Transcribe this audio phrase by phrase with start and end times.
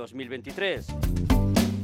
[0.00, 0.86] 2023.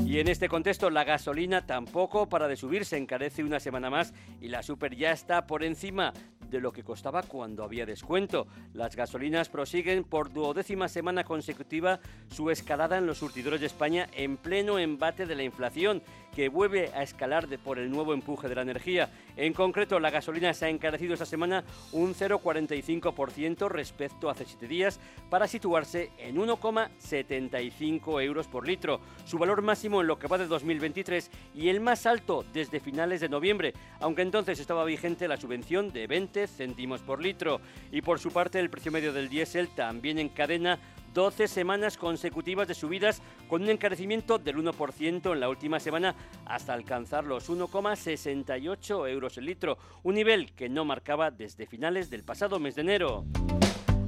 [0.06, 4.14] Y en este contexto la gasolina tampoco para de subir, se encarece una semana más
[4.40, 6.12] y la super ya está por encima
[6.48, 8.46] de lo que costaba cuando había descuento.
[8.72, 14.36] Las gasolinas prosiguen por duodécima semana consecutiva su escalada en los surtidores de España en
[14.36, 16.02] pleno embate de la inflación,
[16.36, 19.08] que vuelve a escalar por el nuevo empuje de la energía.
[19.38, 24.68] En concreto, la gasolina se ha encarecido esta semana un 0,45% respecto a hace 7
[24.68, 30.36] días, para situarse en 1,75 euros por litro, su valor máximo en lo que va
[30.36, 35.38] de 2023 y el más alto desde finales de noviembre, aunque entonces estaba vigente la
[35.38, 37.62] subvención de 20 céntimos por litro.
[37.90, 40.78] Y por su parte, el precio medio del diésel también encadena
[41.16, 46.74] 12 semanas consecutivas de subidas con un encarecimiento del 1% en la última semana hasta
[46.74, 52.58] alcanzar los 1,68 euros el litro, un nivel que no marcaba desde finales del pasado
[52.58, 53.24] mes de enero.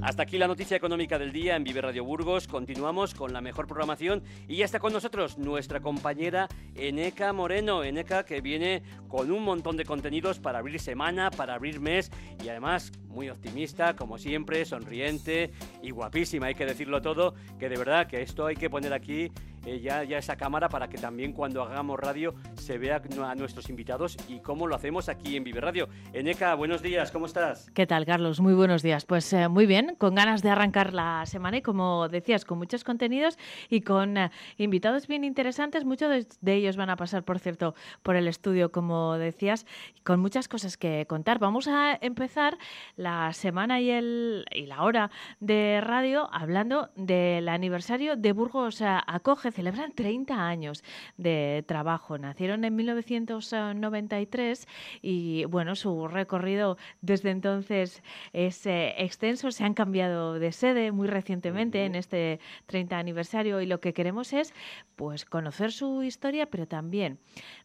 [0.00, 2.46] Hasta aquí la noticia económica del día en Vive Radio Burgos.
[2.46, 7.82] Continuamos con la mejor programación y ya está con nosotros nuestra compañera Eneca Moreno.
[7.82, 12.12] Eneca que viene con un montón de contenidos para abrir semana, para abrir mes
[12.44, 15.50] y además muy optimista, como siempre, sonriente
[15.82, 19.32] y guapísima, hay que decirlo todo, que de verdad que esto hay que poner aquí
[19.68, 23.68] eh, ya, ya esa cámara para que también cuando hagamos radio se vea a nuestros
[23.68, 25.88] invitados y cómo lo hacemos aquí en Vive Radio.
[26.14, 27.70] Eneca, buenos días, ¿cómo estás?
[27.74, 28.40] ¿Qué tal, Carlos?
[28.40, 29.04] Muy buenos días.
[29.04, 32.82] Pues eh, muy bien, con ganas de arrancar la semana y como decías, con muchos
[32.82, 33.36] contenidos
[33.68, 35.84] y con eh, invitados bien interesantes.
[35.84, 39.66] Muchos de, ellos van a pasar, por cierto, por el estudio, como decías,
[40.02, 41.38] con muchas cosas que contar.
[41.38, 42.56] Vamos a empezar
[42.96, 45.10] la semana y, el, y la hora
[45.40, 49.57] de radio hablando del aniversario de Burgos Acoge.
[49.58, 50.84] Celebran 30 años
[51.16, 52.16] de trabajo.
[52.16, 54.68] Nacieron en 1993
[55.02, 59.50] y bueno, su recorrido desde entonces es eh, extenso.
[59.50, 64.32] Se han cambiado de sede muy recientemente en este 30 aniversario y lo que queremos
[64.32, 64.54] es
[64.94, 67.18] pues conocer su historia, pero también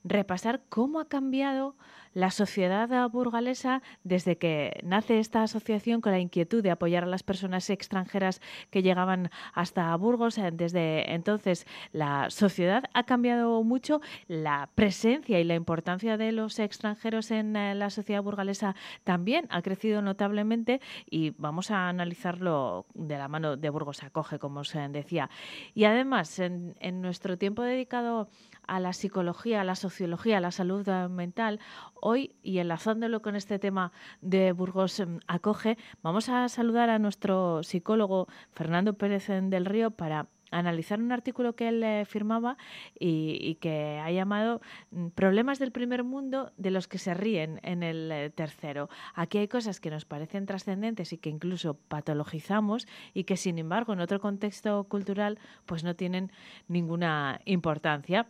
[0.04, 1.76] repasar cómo ha cambiado
[2.14, 7.24] la sociedad burgalesa, desde que nace esta asociación con la inquietud de apoyar a las
[7.24, 14.70] personas extranjeras que llegaban hasta Burgos, eh, desde entonces la sociedad ha cambiado mucho, la
[14.76, 20.02] presencia y la importancia de los extranjeros en eh, la sociedad burgalesa también ha crecido
[20.02, 25.30] notablemente y vamos a analizarlo de la mano de Burgos Acoge, como os eh, decía.
[25.74, 28.28] Y además, en, en nuestro tiempo dedicado
[28.68, 31.60] a la psicología, a la sociología, a la salud mental,
[31.96, 33.92] hoy y enlazándolo con este tema
[34.22, 40.28] de Burgos em, Acoge, vamos a saludar a nuestro psicólogo Fernando Pérez del Río para
[40.54, 42.58] analizar un artículo que él eh, firmaba
[42.98, 47.84] y, que ha llamado mm, Problemas del primer mundo de los que se ríen en
[47.84, 48.90] el eh, tercero.
[49.14, 53.94] Aquí hay cosas que nos parecen trascendentes y que incluso patologizamos y que sin embargo
[53.94, 56.32] en otro contexto cultural pues no tienen
[56.68, 58.28] ninguna importancia.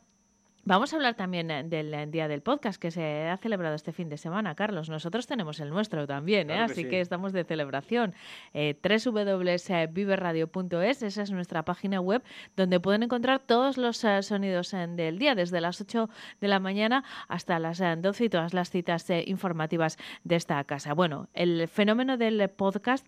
[0.66, 3.92] Vamos a hablar también eh, del eh, día del podcast que se ha celebrado este
[3.92, 4.90] fin de semana, Carlos.
[4.90, 6.60] Nosotros tenemos el nuestro también, ¿eh?
[6.60, 8.14] así que estamos de celebración.
[8.54, 12.24] Eh, www.viveradio.es, esa es nuestra página web
[12.56, 16.10] donde pueden encontrar todos los sonidos del día, desde las 8
[16.40, 20.94] de la mañana hasta las 12 y todas las citas informativas de esta casa.
[20.94, 23.06] Bueno, el fenómeno del podcast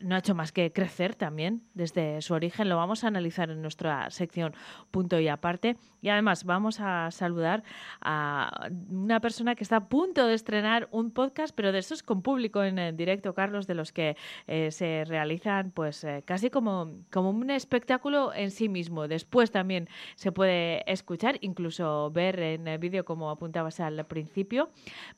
[0.00, 2.70] no ha hecho más que crecer también desde su origen.
[2.70, 4.54] Lo vamos a analizar en nuestra sección
[4.90, 5.76] punto y aparte.
[6.00, 7.64] Y además vamos vamos a saludar
[8.00, 12.22] a una persona que está a punto de estrenar un podcast, pero de esos con
[12.22, 17.30] público en, directo, Carlos, de los que eh, se realizan pues eh, casi como, como
[17.30, 19.08] un espectáculo en sí mismo.
[19.08, 24.70] Después también se puede escuchar, incluso ver en el vídeo como apuntabas al principio,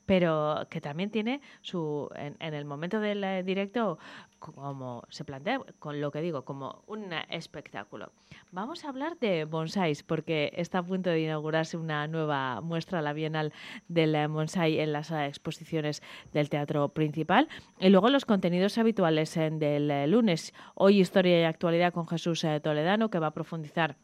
[0.07, 3.99] pero que también tiene su en, en el momento del eh, directo
[4.39, 8.11] como se plantea, con lo que digo, como un espectáculo.
[8.51, 13.11] Vamos a hablar de bonsáis, porque está a punto de inaugurarse una nueva muestra, la
[13.11, 13.51] Bienal
[13.89, 16.01] del Bonsai, en las exposiciones
[16.31, 17.49] del Teatro Principal.
[17.77, 20.53] Y luego los contenidos habituales del lunes.
[20.75, 23.97] Hoy Historia y Actualidad con Jesús eh, Toledano, que va a profundizar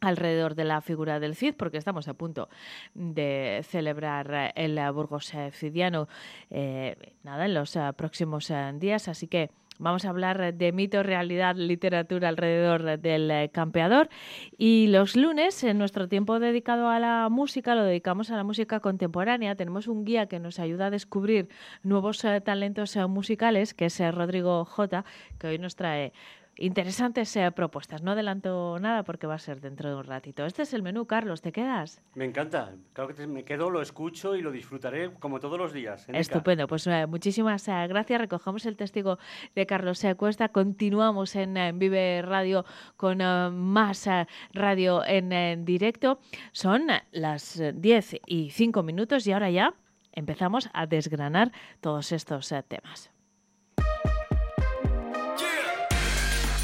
[0.00, 2.48] alrededor de la figura del Cid, porque estamos a punto
[2.94, 6.08] de celebrar el Burgos Cidiano
[6.50, 11.56] eh, nada, en los eh, próximos días, así que Vamos a hablar de mito, realidad,
[11.56, 14.08] literatura alrededor del eh, campeador.
[14.56, 18.80] Y los lunes, en nuestro tiempo dedicado a la música, lo dedicamos a la música
[18.80, 19.56] contemporánea.
[19.56, 21.48] Tenemos un guía que nos ayuda a descubrir
[21.82, 25.04] nuevos eh, talentos eh, musicales, que es Rodrigo J,
[25.38, 26.12] que hoy nos trae
[26.56, 28.02] interesantes eh, propuestas.
[28.02, 30.44] No adelanto nada porque va a ser dentro de un ratito.
[30.44, 32.02] Este es el menú, Carlos, ¿te quedas?
[32.14, 36.06] Me encanta, claro que me quedo, lo escucho y lo disfrutaré como todos los días.
[36.08, 38.20] Estupendo, pues eh, muchísimas eh, gracias.
[38.20, 39.18] Recogemos el testigo
[39.54, 40.48] de Carlos Cuesta.
[40.48, 42.64] Continuamos en, Vive Radio
[42.96, 44.08] con más
[44.52, 46.18] radio en, directo.
[46.52, 49.74] Son las 10 y 5 minutos y ahora ya
[50.12, 53.11] empezamos a desgranar todos estos temas.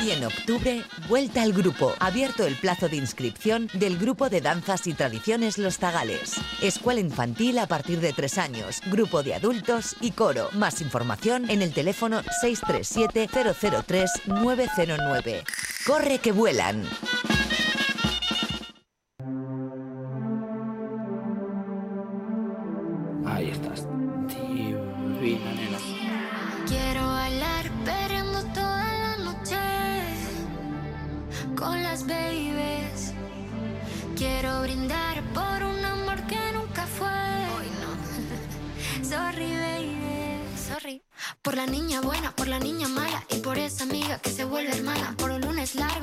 [0.00, 1.92] Y en octubre, vuelta al grupo.
[1.98, 6.34] Abierto el plazo de inscripción del grupo de danzas y tradiciones Los Zagales.
[6.62, 10.50] Escuela infantil a partir de tres años, grupo de adultos y coro.
[10.52, 15.42] Más información en el teléfono 637-003-909.
[15.84, 16.84] Corre que vuelan.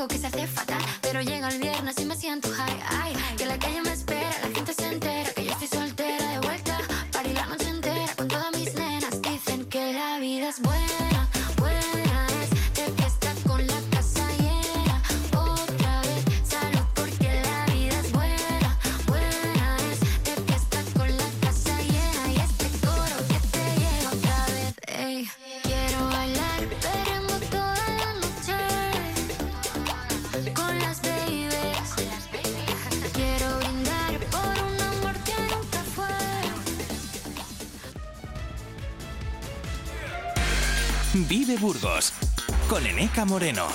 [0.08, 0.75] Lunes largo que
[43.26, 43.68] Moreno.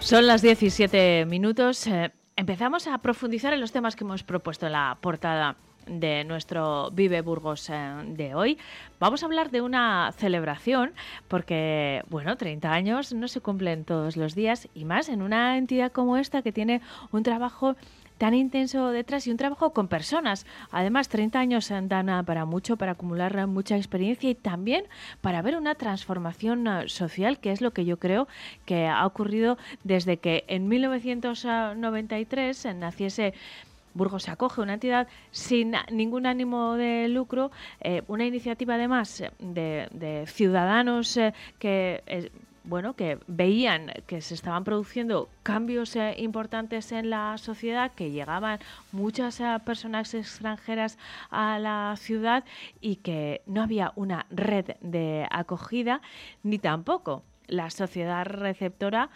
[0.00, 1.86] Son las 17 minutos.
[1.86, 5.56] Eh, empezamos a profundizar en los temas que hemos propuesto en la portada
[5.86, 7.74] de nuestro Vive Burgos eh,
[8.06, 8.58] de hoy.
[8.98, 10.92] Vamos a hablar de una celebración
[11.28, 15.92] porque, bueno, 30 años no se cumplen todos los días y más en una entidad
[15.92, 16.80] como esta que tiene
[17.10, 17.76] un trabajo
[18.22, 20.46] tan intenso detrás y un trabajo con personas.
[20.70, 24.84] Además, 30 años dan ah, para mucho, para acumular mucha experiencia y también
[25.20, 28.28] para ver una transformación social, que es lo que yo creo
[28.64, 33.34] que ha ocurrido desde que en 1993 naciese
[33.94, 37.50] Burgos acoge una entidad sin ningún ánimo de lucro,
[37.80, 42.30] eh, una iniciativa además de, de ciudadanos eh, que eh,
[42.64, 48.60] bueno, que veían que se estaban produciendo cambios eh, importantes en la sociedad, que llegaban
[48.92, 50.98] muchas eh, personas extranjeras
[51.30, 52.44] a la ciudad
[52.80, 56.00] y que no había una red de acogida,
[56.42, 59.10] ni tampoco la sociedad receptora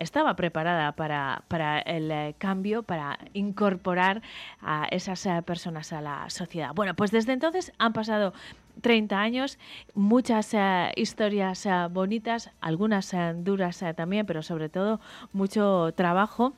[0.00, 4.22] estaba preparada para, para el eh, cambio, para incorporar
[4.60, 6.72] a esas eh, personas a la sociedad.
[6.74, 8.32] Bueno, pues desde entonces han pasado
[8.80, 9.58] 30 años,
[9.94, 15.00] muchas eh, historias bonitas, algunas duras también, pero sobre todo
[15.32, 16.54] mucho trabajo.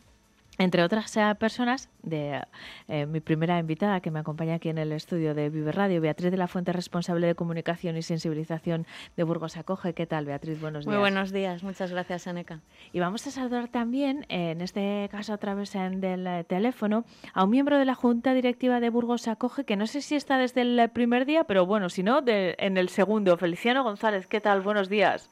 [0.62, 2.40] Entre otras eh, personas, de
[2.86, 6.30] eh, mi primera invitada que me acompaña aquí en el estudio de Vive Radio, Beatriz
[6.30, 9.92] de la Fuente, responsable de comunicación y sensibilización de Burgos Acoge.
[9.92, 10.60] ¿Qué tal, Beatriz?
[10.60, 10.92] Buenos días.
[10.94, 12.60] Muy buenos días, muchas gracias, Aneca.
[12.92, 17.04] Y vamos a saludar también, eh, en este caso a través del eh, teléfono,
[17.34, 20.38] a un miembro de la Junta Directiva de Burgos Acoge, que no sé si está
[20.38, 23.36] desde el primer día, pero bueno, si no, de- en el segundo.
[23.36, 24.60] Feliciano González, ¿qué tal?
[24.60, 25.28] Buenos días.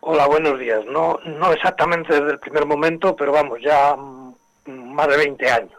[0.00, 0.84] Hola, buenos días.
[0.86, 3.96] No, no exactamente desde el primer momento, pero vamos, ya
[4.66, 5.72] más de 20 años.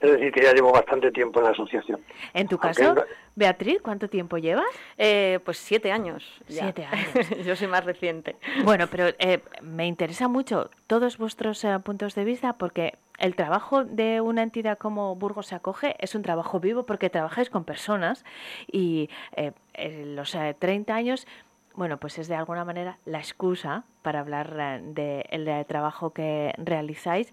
[0.00, 2.00] Es decir, que ya llevo bastante tiempo en la asociación.
[2.32, 2.94] En tu caso,
[3.34, 4.66] Beatriz, ¿cuánto tiempo llevas?
[4.96, 6.24] Eh, pues siete años.
[6.46, 6.62] ya.
[6.62, 7.44] Siete años.
[7.44, 8.36] Yo soy más reciente.
[8.64, 13.84] Bueno, pero eh, me interesa mucho todos vuestros eh, puntos de vista porque el trabajo
[13.84, 18.24] de una entidad como Burgos Acoge es un trabajo vivo porque trabajáis con personas
[18.70, 21.26] y eh, en los eh, 30 años
[21.74, 27.32] bueno, pues es de alguna manera la excusa para hablar del de trabajo que realizáis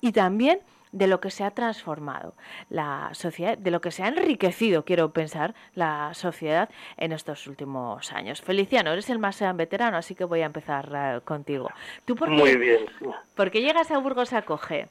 [0.00, 0.60] y también
[0.92, 2.34] de lo que se ha transformado
[2.68, 8.12] la sociedad, de lo que se ha enriquecido, quiero pensar, la sociedad en estos últimos
[8.12, 8.40] años.
[8.40, 11.70] Feliciano, eres el más veterano, así que voy a empezar eh, contigo.
[12.04, 12.86] ¿Tú por qué, Muy bien.
[13.34, 14.88] ¿Por qué llegas a Burgos Acoge?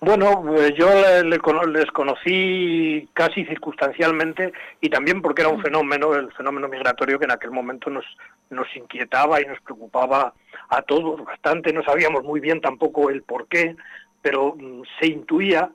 [0.00, 0.88] Bueno, eh, yo
[1.24, 5.62] les conocí casi circunstancialmente y también porque era un mm.
[5.64, 8.04] fenómeno, el fenómeno migratorio que en aquel momento nos,
[8.50, 10.34] nos inquietaba y nos preocupaba
[10.68, 11.72] a todos bastante.
[11.72, 13.74] No sabíamos muy bien tampoco el por qué,
[14.22, 15.70] pero mm, se intuía,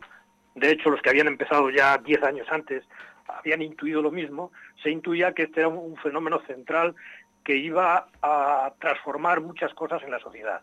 [0.55, 2.83] de hecho los que habían empezado ya diez años antes
[3.27, 4.51] habían intuido lo mismo,
[4.81, 6.95] se intuía que este era un fenómeno central
[7.43, 10.61] que iba a transformar muchas cosas en la sociedad.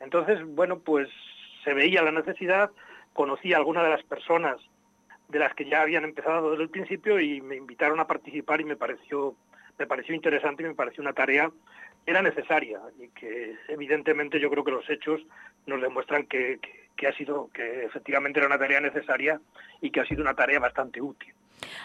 [0.00, 1.08] Entonces, bueno, pues
[1.64, 2.70] se veía la necesidad,
[3.16, 4.58] conocí a algunas de las personas
[5.28, 8.64] de las que ya habían empezado desde el principio y me invitaron a participar y
[8.64, 9.34] me pareció
[9.78, 11.50] me pareció interesante y me pareció una tarea
[12.06, 15.20] era necesaria y que evidentemente yo creo que los hechos
[15.66, 16.60] nos demuestran que,
[16.96, 19.40] que, ha sido que efectivamente era una tarea necesaria
[19.80, 21.34] y que ha sido una tarea bastante útil.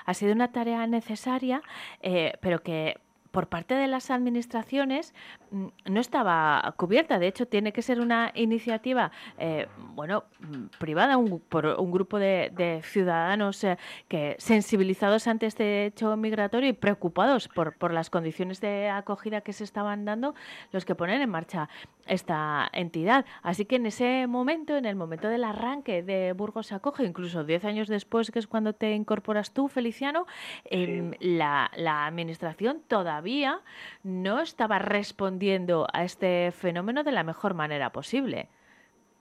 [0.06, 1.64] Ha sido una tarea necesaria,
[2.04, 2.98] eh, pero que
[3.32, 5.14] por parte de las administraciones
[5.52, 7.18] mm, no estaba cubierta.
[7.18, 11.18] De hecho, tiene que ser una iniciativa, eh, bueno, mm, privada,
[11.50, 17.78] por un grupo de, ciudadanos eh, que sensibilizados ante este hecho migratorio y preocupados por,
[17.78, 20.36] por las condiciones de acogida que se estaban dando,
[20.72, 21.70] los que ponen en marcha
[22.06, 23.26] esta entidad.
[23.42, 27.64] Así que en ese momento, en el momento del arranque de Burgos Acoge, incluso diez
[27.64, 30.26] años después, que es cuando te incorporas tú, Feliciano,
[30.66, 33.21] em, la, la administración todavía
[34.04, 38.50] no estaba respondiendo a este fenómeno de la mejor manera posible.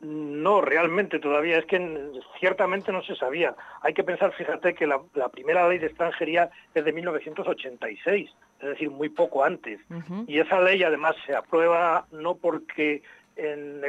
[0.01, 3.55] No, realmente todavía es que ciertamente no se sabía.
[3.83, 4.99] Hay que pensar, fíjate, que la,
[5.31, 8.31] primera ley de extranjería es de 1986,
[8.61, 9.79] es decir, muy poco antes.
[10.27, 13.03] Y esa ley además se aprueba no porque
[13.37, 13.83] en,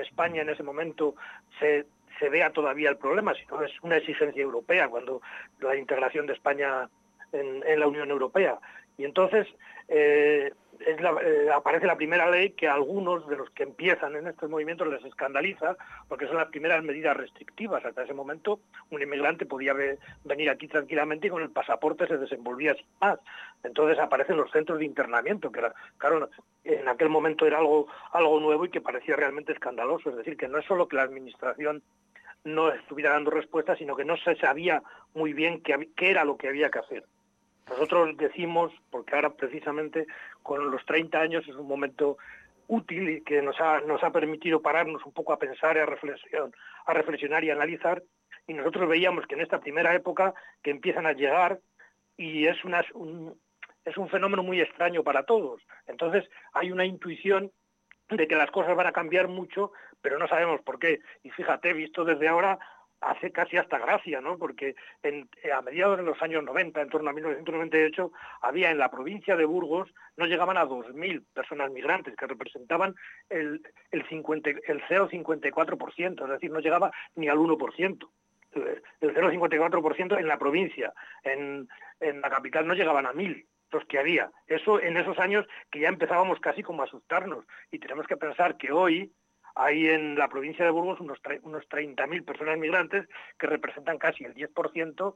[0.00, 1.14] España en ese momento
[1.60, 1.84] se,
[2.30, 5.20] vea todavía el problema, sino es una exigencia europea cuando
[5.60, 6.88] la integración de España
[7.32, 8.58] en, en la Unión Europea.
[8.98, 9.46] Y entonces
[9.86, 14.50] eh, eh, aparece la primera ley que a algunos de los que empiezan en estos
[14.50, 15.76] movimientos les escandaliza,
[16.08, 17.84] porque son las primeras medidas restrictivas.
[17.84, 19.74] Hasta ese momento un inmigrante podía
[20.24, 23.20] venir aquí tranquilamente y con el pasaporte se desenvolvía sin más.
[23.62, 25.62] Entonces aparecen los centros de internamiento, que
[25.96, 26.28] claro,
[26.64, 30.10] en aquel momento era algo, algo nuevo y que parecía realmente escandaloso.
[30.10, 31.82] Es decir, que no es solo que la Administración
[32.42, 34.82] no estuviera dando respuestas, sino que no se sabía
[35.14, 37.04] muy bien qué era lo que había que hacer.
[37.70, 40.06] Nosotros decimos, porque ahora precisamente
[40.42, 42.18] con los 30 años es un momento
[42.66, 45.86] útil y que nos ha, nos ha permitido pararnos un poco a pensar y a,
[45.86, 46.54] reflexión,
[46.86, 48.02] a reflexionar y analizar.
[48.46, 51.60] Y nosotros veíamos que en esta primera época que empiezan a llegar
[52.16, 53.38] y es, una, un,
[53.84, 55.62] es un fenómeno muy extraño para todos.
[55.86, 57.50] Entonces hay una intuición
[58.10, 61.00] de que las cosas van a cambiar mucho, pero no sabemos por qué.
[61.22, 62.58] Y fíjate, visto desde ahora,
[63.00, 64.38] hace casi hasta gracia, ¿no?
[64.38, 68.12] Porque eh, a mediados de los años 90, en torno a 1998,
[68.42, 72.94] había en la provincia de Burgos, no llegaban a 2.000 personas migrantes, que representaban
[73.28, 78.08] el, el, 50, el 0,54%, es decir, no llegaba ni al 1%.
[78.52, 81.68] El 0,54% en la provincia, en,
[82.00, 84.30] en la capital no llegaban a 1.000 los que había.
[84.46, 87.44] Eso en esos años que ya empezábamos casi como a asustarnos.
[87.70, 89.12] Y tenemos que pensar que hoy
[89.58, 94.32] hay en la provincia de Burgos unos, unos 30.000 personas migrantes que representan casi el
[94.34, 95.14] 10%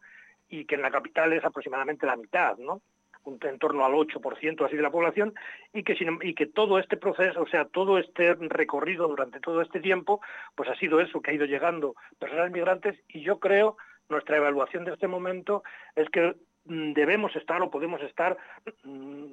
[0.48, 2.82] y que en la capital es aproximadamente la mitad, ¿no?
[3.24, 5.32] En torno al 8% así de la población,
[5.72, 9.62] y que, em, y que todo este proceso, o sea, todo este recorrido durante todo
[9.62, 10.20] este tiempo,
[10.56, 13.76] pues ha sido eso, que ha ido llegando personas migrantes, y yo creo,
[14.08, 15.62] nuestra evaluación de este momento
[15.94, 16.34] es que
[16.64, 18.36] mm, debemos estar o podemos estar
[18.82, 19.26] mm,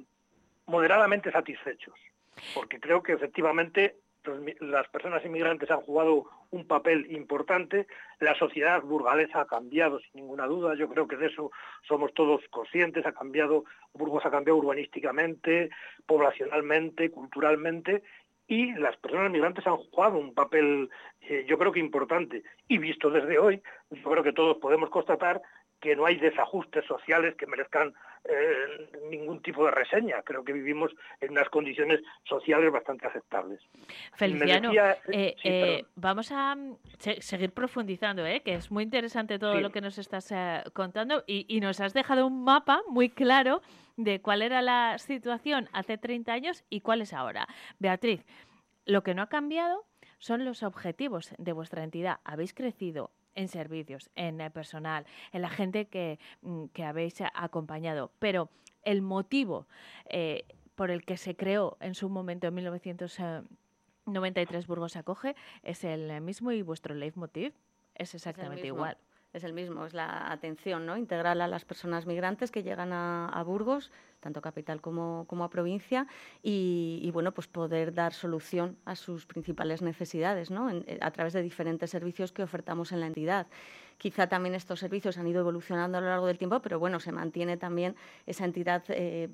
[0.66, 1.98] moderadamente satisfechos,
[2.54, 3.96] porque creo que efectivamente
[4.60, 7.86] las personas inmigrantes han jugado un papel importante,
[8.18, 11.50] la sociedad burgalesa ha cambiado sin ninguna duda, yo creo que de eso
[11.86, 15.70] somos todos conscientes, ha cambiado, Burgos ha cambiado urbanísticamente,
[16.06, 18.02] poblacionalmente, culturalmente,
[18.46, 22.42] y las personas migrantes han jugado un papel eh, yo creo que importante.
[22.66, 25.40] Y visto desde hoy, yo creo que todos podemos constatar
[25.80, 30.22] que no hay desajustes sociales que merezcan eh, ningún tipo de reseña.
[30.22, 33.60] Creo que vivimos en unas condiciones sociales bastante aceptables.
[34.14, 34.72] Feliciano,
[35.12, 39.98] eh, eh, vamos a mm, seguir profundizando, que es muy interesante todo lo que nos
[39.98, 40.32] estás
[40.72, 43.62] contando y, y, nos has dejado un mapa muy claro
[43.96, 47.48] de cuál era la situación hace 30 años y cuál es ahora.
[47.78, 48.24] Beatriz,
[48.84, 49.86] lo que no ha cambiado
[50.18, 52.20] son los objetivos de vuestra entidad.
[52.24, 58.12] Habéis crecido, en servicios, en el personal, en la gente que, mm, que habéis acompañado.
[58.18, 58.50] Pero
[58.82, 59.66] el motivo
[60.08, 60.44] eh,
[60.74, 66.50] por el que se creó en su momento en 1993 Burgos Acoge es el mismo
[66.52, 67.52] y vuestro leitmotiv
[67.94, 68.96] es exactamente igual
[69.32, 70.96] es el mismo, es la atención ¿no?
[70.96, 76.06] integral a las personas migrantes que llegan a, Burgos, tanto capital como, a provincia,
[76.42, 80.70] y, bueno, pues poder dar solución a sus principales necesidades ¿no?
[81.00, 83.46] a través de diferentes servicios que ofertamos en la entidad.
[84.00, 87.12] Quizá también estos servicios han ido evolucionando a lo largo del tiempo, pero bueno, se
[87.12, 89.28] mantiene también esa entidad eh,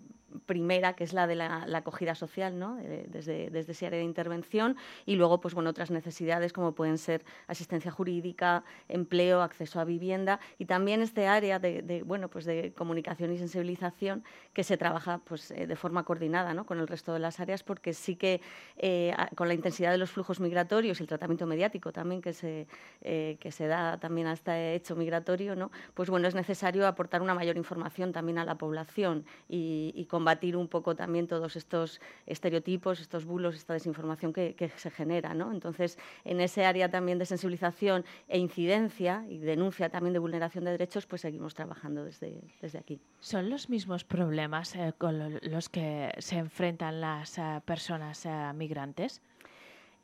[0.45, 2.75] primera, que es la de la, acogida social, ¿no?
[2.75, 7.25] desde, desde ese área de intervención, y luego, pues bueno, otras necesidades como pueden ser
[7.47, 13.33] asistencia jurídica, empleo, acceso a vivienda, y también este área de, bueno, pues de comunicación
[13.33, 16.67] y sensibilización que se trabaja pues, eh, de forma coordinada ¿no?
[16.67, 18.41] con el resto de las áreas, porque sí que
[18.79, 22.67] eh, con la intensidad de los flujos migratorios el tratamiento mediático también que se,
[23.01, 25.71] que se da también a esta hecho migratorio, ¿no?
[25.95, 30.69] pues bueno, es necesario aportar una mayor información también a la población y, combatir un
[30.69, 35.35] poco también todos estos estereotipos, estos bulos, esta desinformación que, se genera.
[35.35, 35.53] ¿no?
[35.53, 40.71] Entonces, en ese área también de sensibilización e incidencia y denuncia también de vulneración de
[40.71, 43.01] derechos, pues seguimos trabajando desde, desde aquí.
[43.21, 49.23] ¿Son los mismos problemas eh, con los que se enfrentan las eh, personas eh, migrantes?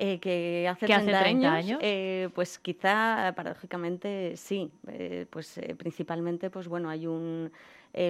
[0.05, 6.91] Eh, que hace 30, años, eh, pues quizá paradójicamente sí, eh, pues principalmente pues bueno
[6.91, 7.53] hay un,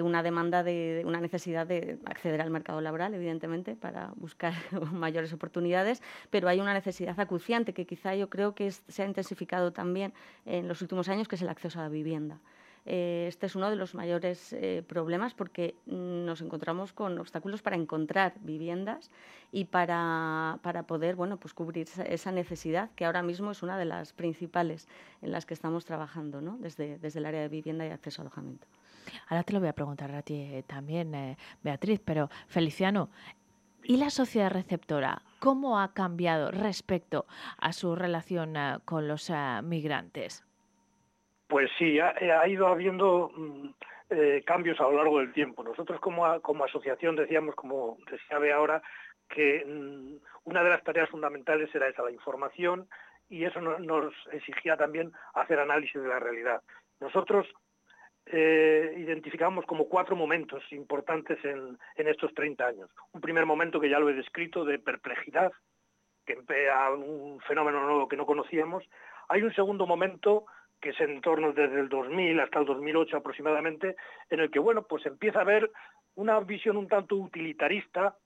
[0.02, 4.54] una demanda de una necesidad de acceder al mercado laboral evidentemente para buscar
[4.90, 9.74] mayores oportunidades, pero hay una necesidad acuciante que quizá yo creo que se ha intensificado
[9.74, 10.14] también
[10.46, 12.38] en los últimos años que es el acceso a la vivienda.
[12.84, 17.76] Eh, este es uno de los mayores eh, problemas porque nos encontramos con obstáculos para
[17.76, 19.10] encontrar viviendas
[19.52, 24.12] y para, poder bueno, pues cubrir esa necesidad que ahora mismo es una de las
[24.12, 24.88] principales
[25.20, 26.56] en las que estamos trabajando ¿no?
[26.58, 28.66] desde, desde el área de vivienda y acceso a alojamiento.
[29.28, 33.10] Ahora te lo voy a preguntar a ti eh, también, Beatriz, pero Feliciano,
[33.84, 37.26] ¿y la sociedad receptora cómo ha cambiado respecto
[37.58, 39.30] a su relación con los
[39.62, 40.44] migrantes?
[41.52, 43.68] Pues sí, ha, ido habiendo mm,
[44.08, 45.62] eh, cambios a lo largo del tiempo.
[45.62, 46.24] Nosotros como,
[46.64, 48.82] asociación decíamos, como se sabe ahora,
[49.28, 52.88] que mm, una de las tareas fundamentales era esa, la información,
[53.28, 56.62] y eso nos exigía también hacer análisis de la realidad.
[57.00, 57.46] Nosotros
[58.24, 62.90] eh, identificamos como cuatro momentos importantes en, estos 30 años.
[63.12, 65.52] Un primer momento que ya lo he descrito, de perplejidad,
[66.24, 68.84] que emplea un fenómeno nuevo que no conocíamos.
[69.28, 70.46] Hay un segundo momento
[70.82, 73.96] que es en torno desde el 2000 hasta el 2008 aproximadamente,
[74.28, 75.70] en el que, bueno, pues empieza a haber
[76.16, 78.16] una visión un tanto utilitarista,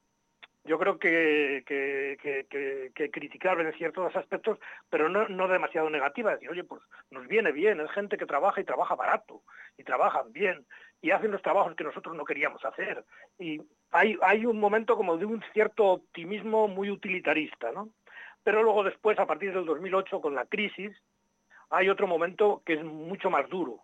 [0.64, 4.58] yo creo que, que, criticable en ciertos aspectos,
[4.90, 8.64] pero no, demasiado negativa, decir, oye, pues nos viene bien, es gente que trabaja y
[8.64, 9.42] trabaja barato,
[9.76, 10.66] y trabajan bien,
[11.00, 13.04] y hacen los trabajos que nosotros no queríamos hacer.
[13.38, 13.60] Y
[13.92, 17.90] hay, hay un momento como de un cierto optimismo muy utilitarista, ¿no?
[18.42, 20.96] Pero luego después, a partir del 2008, con la crisis,
[21.70, 23.80] hay otro momento que es mucho más duro,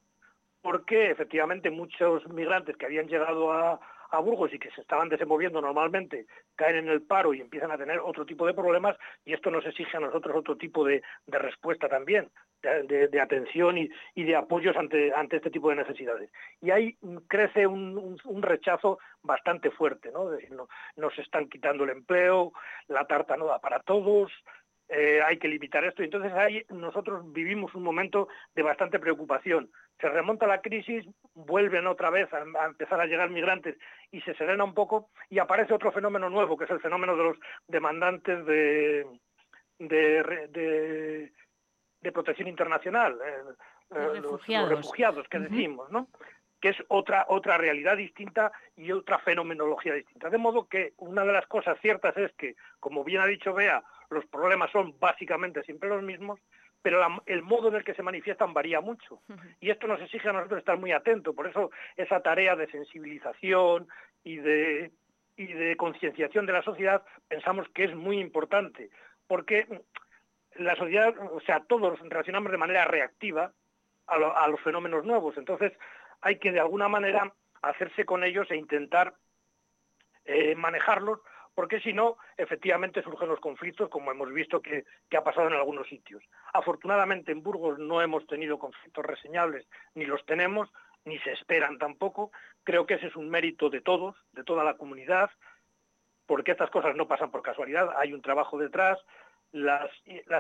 [0.61, 3.81] porque efectivamente muchos migrantes que habían llegado a,
[4.21, 7.99] Burgos y que se estaban desenvolviendo normalmente caen en el paro y empiezan a tener
[7.99, 12.29] otro tipo de problemas y esto nos exige a nosotros otro tipo de, respuesta también,
[12.61, 16.31] de, atención y, de apoyos ante, este tipo de necesidades.
[16.61, 20.29] Y ahí crece un, rechazo bastante fuerte, ¿no?
[20.97, 22.53] nos están quitando el empleo,
[22.89, 24.31] la tarta no da para todos,
[24.95, 26.03] eh, hay que limitar esto.
[26.03, 29.71] Entonces ahí nosotros vivimos un momento de bastante preocupación.
[29.99, 33.79] Se remonta la crisis, vuelven otra vez a, empezar a llegar migrantes
[34.11, 37.25] y se serena un poco y aparece otro fenómeno nuevo, que es el fenómeno de
[37.25, 39.07] los demandantes de,
[39.79, 41.33] de,
[42.13, 45.27] protección internacional, eh, eh, los, refugiados.
[45.29, 46.09] que decimos, ¿no?
[46.61, 50.31] que es otra, otra realidad distinta y otra fenomenología distinta.
[50.31, 53.83] De modo que una de las cosas ciertas es que, como bien ha dicho Bea,
[54.13, 56.41] los problemas son básicamente siempre los mismos,
[56.83, 59.23] pero el modo en el que se manifiestan varía mucho.
[59.61, 61.35] Y esto nos exige a nosotros estar muy atentos.
[61.35, 63.89] Por eso esa tarea de sensibilización
[64.25, 64.91] y de,
[65.37, 68.91] y de concienciación de la sociedad pensamos que es muy importante,
[69.29, 69.67] porque
[70.57, 73.53] la sociedad, o sea, todos nos relacionamos de manera reactiva
[74.07, 75.37] a, los fenómenos nuevos.
[75.39, 75.73] Entonces
[76.21, 79.15] hay que de alguna manera hacerse con ellos e intentar
[80.25, 81.21] eh, manejarlos
[81.55, 84.85] porque si no, efectivamente surgen los conflictos, como hemos visto que,
[85.17, 86.23] ha pasado en algunos sitios.
[86.53, 90.71] Afortunadamente en Burgos no hemos tenido conflictos reseñables, ni los tenemos,
[91.05, 92.33] ni se esperan tampoco.
[92.65, 95.31] Creo que ese es un mérito de todos, de toda la comunidad,
[96.27, 98.99] porque estas cosas no pasan por casualidad, hay un trabajo detrás,
[99.53, 99.91] las,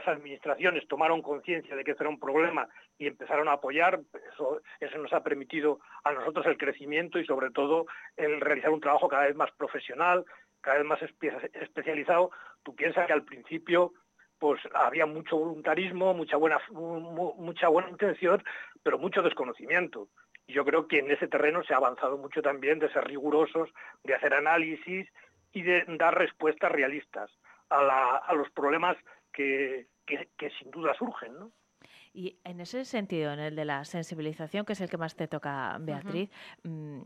[0.06, 4.00] administraciones tomaron conciencia de que esto era un problema y empezaron a apoyar,
[4.32, 8.80] eso, eso, nos ha permitido a nosotros el crecimiento y sobre todo el realizar un
[8.80, 10.24] trabajo cada vez más profesional,
[10.62, 12.30] cada vez más especializado,
[12.62, 13.92] tú piensas que al principio
[14.38, 18.42] pues había mucho voluntarismo, mucha buena, mucha buena intención,
[18.82, 20.08] pero mucho desconocimiento.
[20.48, 23.70] Y yo creo que en ese terreno se ha avanzado mucho también de ser rigurosos,
[24.02, 25.06] de hacer análisis
[25.52, 27.30] y de dar respuestas realistas
[27.70, 28.96] a, los problemas
[29.32, 29.86] que,
[30.58, 31.38] sin duda surgen.
[31.38, 31.52] ¿no?
[32.12, 35.28] Y en ese sentido, en el de la sensibilización, que es el que más te
[35.28, 36.30] toca, Beatriz,
[36.64, 37.02] mm,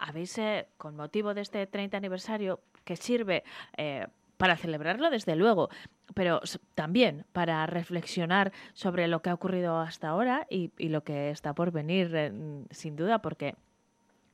[0.00, 0.40] habéis,
[0.76, 3.44] con motivo de este 30 aniversario, que sirve
[3.76, 5.68] eh, para celebrarlo, desde luego,
[6.14, 6.40] pero
[6.74, 11.70] también para reflexionar sobre lo que ha ocurrido hasta ahora y, lo que está por
[11.70, 12.32] venir, eh,
[12.70, 13.54] sin duda, porque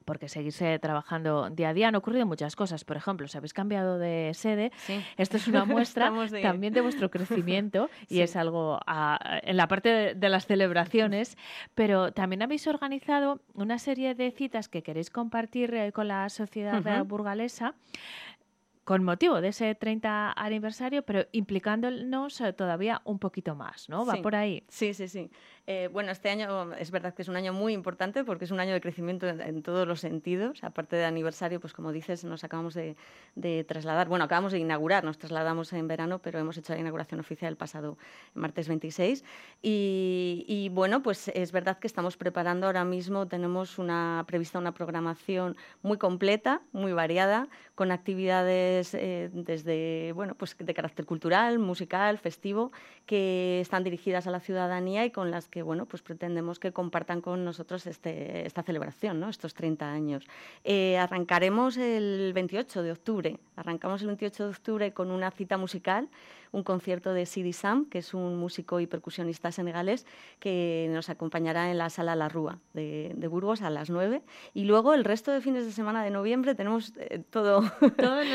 [0.07, 2.85] porque seguirse trabajando día a día han ocurrido muchas cosas.
[2.85, 4.73] Por ejemplo, si habéis cambiado de sede,
[5.19, 8.81] esto es una muestra también de vuestro crecimiento y es algo
[9.43, 11.37] en la parte de, las celebraciones,
[11.75, 17.05] pero también habéis organizado una serie de citas que queréis compartir eh, con la sociedad
[17.05, 17.75] burgalesa
[18.87, 24.07] con motivo de ese 30 aniversario, pero implicándonos eh, todavía un poquito más, ¿no?
[24.07, 24.63] Va por ahí.
[24.69, 25.29] Sí, sí, sí.
[25.67, 28.61] Eh, bueno, este año es verdad que es un año muy importante porque es un
[28.61, 30.63] año de crecimiento en, todos los sentidos.
[30.63, 32.95] Aparte de aniversario, pues como dices, nos acabamos de,
[33.67, 37.51] trasladar, bueno, acabamos de inaugurar, nos trasladamos en verano, pero hemos hecho la inauguración oficial
[37.51, 37.99] el pasado
[38.35, 39.25] martes 26.
[39.61, 45.57] Y, bueno, pues es verdad que estamos preparando ahora mismo, tenemos una prevista una programación
[45.83, 52.73] muy completa, muy variada, con actividades eh, desde, bueno, pues de carácter cultural, musical, festivo,
[53.07, 57.21] que están dirigidas a la ciudadanía y con las que bueno, pues pretendemos que compartan
[57.21, 60.25] con nosotros este, esta celebración, estos 30 años.
[60.65, 66.09] Eh, arrancaremos el 28 de octubre, arrancamos el 28 de octubre con una cita musical
[66.53, 70.07] un concierto de Sidi Sam, que es un músico y percusionista senegalés,
[70.39, 74.23] que nos acompañará en la Sala La Rúa de, Burgos a las 9.
[74.55, 77.63] Y luego el resto de fines de semana de noviembre tenemos eh, todo,
[77.97, 78.27] todos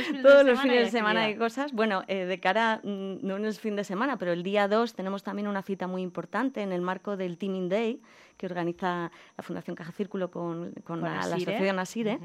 [0.46, 1.72] los fines, de, semana y cosas.
[1.72, 5.24] Bueno, eh, de cara, mm, no el fin de semana, pero el día 2 tenemos
[5.24, 8.02] también una cita muy importante en el marco del Teaming Day,
[8.38, 12.20] que organiza la Fundación Caja Círculo con, la, Asociación Asire.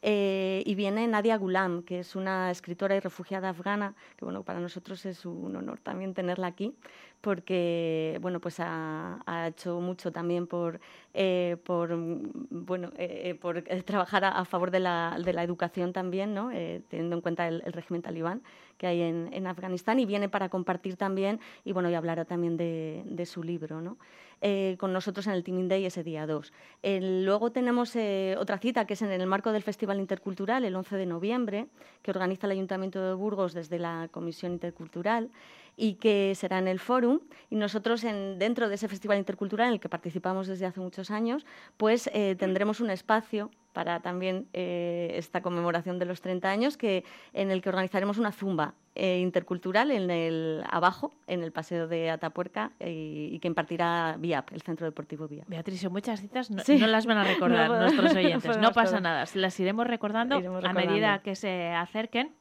[0.00, 4.60] Eh, y viene Nadia Gulam, que es una escritora y refugiada afgana, que bueno, para
[4.60, 6.74] nosotros es un honor también tenerla aquí,
[7.20, 9.18] porque bueno, pues ha,
[9.48, 10.80] hecho mucho también por,
[11.14, 16.50] eh, por, bueno, eh, por trabajar a, favor de la, de la, educación también, ¿no?
[16.88, 18.42] teniendo en cuenta el, régimen talibán
[18.76, 22.56] que hay en, en, Afganistán, y viene para compartir también, y bueno, y hablará también
[22.56, 23.80] de, de su libro.
[23.80, 23.96] ¿no?
[24.40, 26.52] Eh, con nosotros en el Teaming Day ese día 2.
[27.00, 30.96] luego tenemos eh, otra cita que es en el marco del Festival Intercultural, el 11
[30.96, 31.66] de noviembre,
[32.02, 35.30] que organiza el Ayuntamiento de Burgos desde la Comisión Intercultural
[35.78, 37.20] y que será en el Fórum.
[37.50, 41.10] Y nosotros, en, dentro de ese Festival Intercultural en el que participamos desde hace muchos
[41.10, 46.76] años, pues eh, tendremos un espacio para también eh, esta conmemoración de los 30 años,
[46.76, 51.86] que, en el que organizaremos una zumba eh, intercultural en el abajo, en el paseo
[51.86, 55.48] de Atapuerca, y, que impartirá VIAP, el Centro Deportivo VIAP.
[55.48, 59.86] Beatriz, muchas citas no, las van a recordar nuestros oyentes, no, pasa nada, las iremos
[59.86, 62.32] recordando, a medida que se acerquen,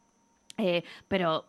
[1.07, 1.45] pero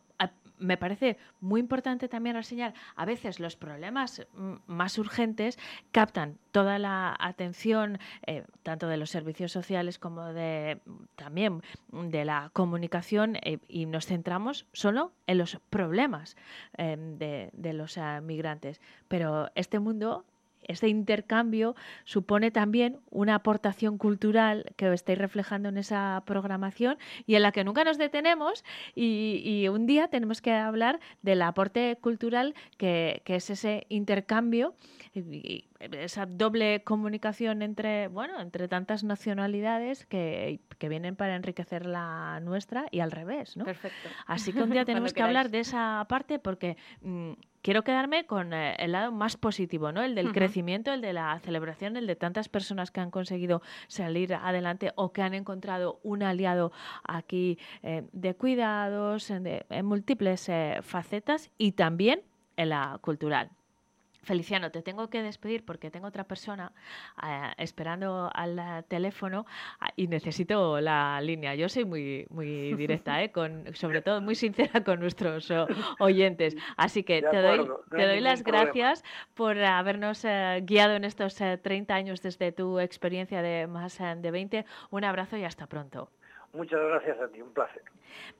[0.59, 5.59] me parece muy importante también reseñar, a veces los problemas mm, más urgentes
[5.92, 10.81] captan toda la atención, eh, tanto de los servicios sociales como de
[11.16, 16.37] también de la comunicación, eh, y nos centramos solo en los problemas
[16.77, 18.81] eh, de, de, los migrantes.
[19.09, 20.25] Pero este mundo
[20.62, 27.42] este intercambio supone también una aportación cultural que estáis reflejando en esa programación y en
[27.42, 33.23] la que nunca nos detenemos y, un día tenemos que hablar del aporte cultural que,
[33.27, 34.75] es ese intercambio
[35.14, 42.87] y, esa doble comunicación entre bueno entre tantas nacionalidades que, vienen para enriquecer la nuestra
[42.90, 43.64] y al revés ¿no?
[43.64, 44.09] Perfecto.
[44.27, 48.53] así que un día tenemos que hablar de esa parte porque mm, quiero quedarme con
[48.53, 50.03] eh, el lado más positivo, ¿no?
[50.03, 54.35] El del crecimiento, el de la celebración, el de tantas personas que han conseguido salir
[54.35, 56.73] adelante o que han encontrado un aliado
[57.05, 62.23] aquí eh, de cuidados, en, múltiples eh, facetas y también
[62.57, 63.51] en la cultural.
[64.29, 66.71] Feliciano, te tengo que despedir porque tengo otra persona
[67.23, 69.47] eh, esperando al teléfono
[69.81, 71.55] ah, y necesito la línea.
[71.55, 73.33] Yo soy muy, muy directa, ¿eh?
[73.33, 75.51] con, sobre todo muy sincera con nuestros
[75.99, 76.55] oyentes.
[76.77, 81.95] Así que te doy, te doy las gracias por habernos eh, guiado en estos 30
[81.95, 84.67] años desde tu experiencia de más de 20.
[84.91, 86.11] Un abrazo y hasta pronto.
[86.59, 87.83] Muchas gracias a ti, un placer.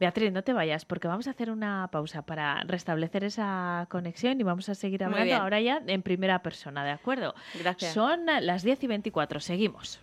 [0.01, 4.43] Beatriz, no te vayas porque vamos a hacer una pausa para restablecer esa conexión y
[4.43, 7.37] vamos a seguir hablando ahora ya en primera persona, ¿de acuerdo?
[7.61, 7.95] Gracias.
[7.95, 10.01] Son las 10 y 24, seguimos.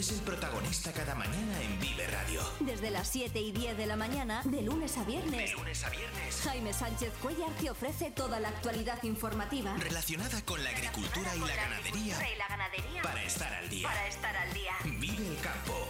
[0.00, 2.40] Es el protagonista cada mañana en Vive Radio.
[2.60, 5.50] Desde las 7 y 10 de la mañana, de lunes a viernes.
[5.50, 6.40] De lunes a viernes.
[6.44, 9.76] Jaime Sánchez Cuellar te ofrece toda la actualidad informativa.
[9.78, 12.32] Relacionada con la agricultura y la ganadería.
[12.32, 13.02] Y la ganadería.
[13.02, 13.88] Para estar al día.
[13.88, 14.72] Para estar al día.
[14.84, 15.88] Vive el campo.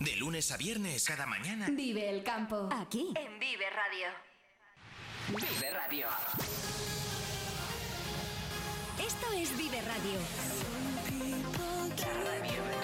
[0.00, 1.68] De lunes a viernes, cada mañana.
[1.70, 2.68] Vive el campo.
[2.72, 3.12] Aquí.
[3.14, 4.06] En Vive Radio.
[5.28, 6.06] Vive Radio.
[8.98, 10.20] Esto es Vive Radio.
[12.04, 12.83] La radio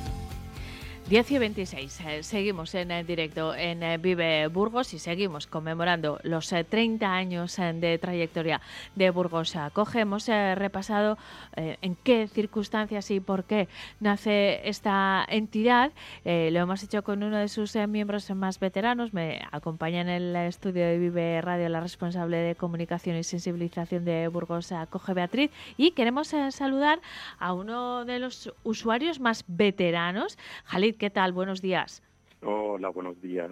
[1.11, 1.99] 10 y 26.
[2.05, 7.13] eh, seguimos en eh, directo en eh, Vive Burgos y seguimos conmemorando los eh, 30
[7.13, 8.61] años de trayectoria
[8.95, 9.99] de Burgos Acoge.
[9.99, 11.17] Hemos repasado
[11.57, 13.67] en qué circunstancias y por qué
[13.99, 15.91] nace esta entidad.
[16.23, 19.13] Lo hemos hecho con uno de sus miembros más veteranos.
[19.13, 24.29] Me acompaña en el estudio de Vive Radio la responsable de comunicación y sensibilización de
[24.29, 25.51] Burgos Acoge, Beatriz.
[25.75, 27.01] Y queremos saludar
[27.37, 31.00] a uno de los usuarios más veteranos, Jalid.
[31.01, 31.33] ¿Qué tal?
[31.33, 32.03] Buenos días.
[32.43, 33.51] Hola, buenos días.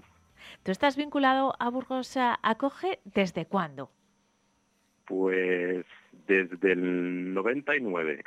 [0.61, 3.89] ¿Tú estás vinculado a Burgos Acoge desde cuándo?
[5.07, 5.83] Pues
[6.27, 8.23] desde el 99.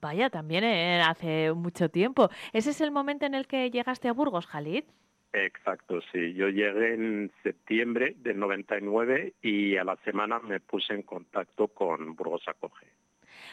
[0.00, 2.30] Vaya, también eh, hace mucho tiempo.
[2.52, 4.84] ¿Ese es el momento en el que llegaste a Burgos, Jalid?
[5.32, 6.32] Exacto, sí.
[6.34, 12.14] Yo llegué en septiembre del 99 y a la semana me puse en contacto con
[12.14, 12.86] Burgos Acoge.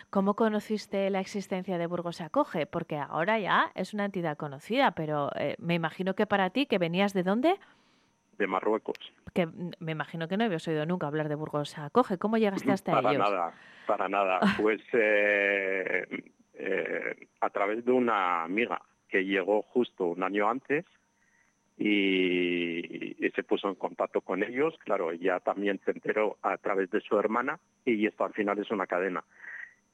[0.10, 2.66] ¿Cómo conociste la existencia de Burgos Acoge?
[2.66, 6.78] Porque ahora ya es una entidad conocida, pero eh, me imagino que para ti, que
[6.78, 7.56] venías de dónde,
[8.38, 8.98] De Marruecos.
[9.34, 12.18] que mm, me imagino que no habías oído nunca hablar de Burgos Acoge.
[12.18, 13.30] ¿Cómo llegaste hasta para ellos?
[13.30, 13.54] nada,
[13.86, 14.40] para nada.
[14.62, 16.06] Pues eh,
[16.54, 20.86] eh, a través de una amiga que llegó justo un año antes
[21.78, 24.76] y, y se puso en contacto con ellos.
[24.84, 28.72] Claro, ella también se enteró a través de su hermana y esto al final es
[28.72, 29.24] una cadena.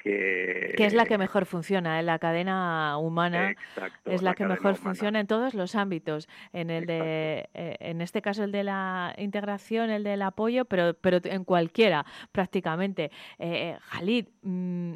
[0.03, 2.03] Que, Que es la que mejor funciona, ¿eh?
[2.03, 4.83] la cadena humana Exacto, es la, la que mejor humana.
[4.83, 9.13] funciona en todos los ámbitos, en el de, eh, en este caso el de la
[9.17, 13.05] integración, el del apoyo, pero, pero en cualquiera prácticamente.
[13.39, 14.93] Eh, eh, Jalid, mm,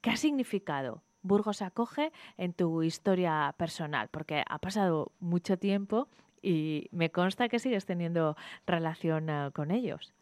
[0.00, 4.08] ¿qué ha significado Burgos Acoge en tu historia personal?
[4.08, 6.08] Porque ha pasado mucho tiempo
[6.40, 10.14] y me consta que sigues teniendo relación eh, con ellos.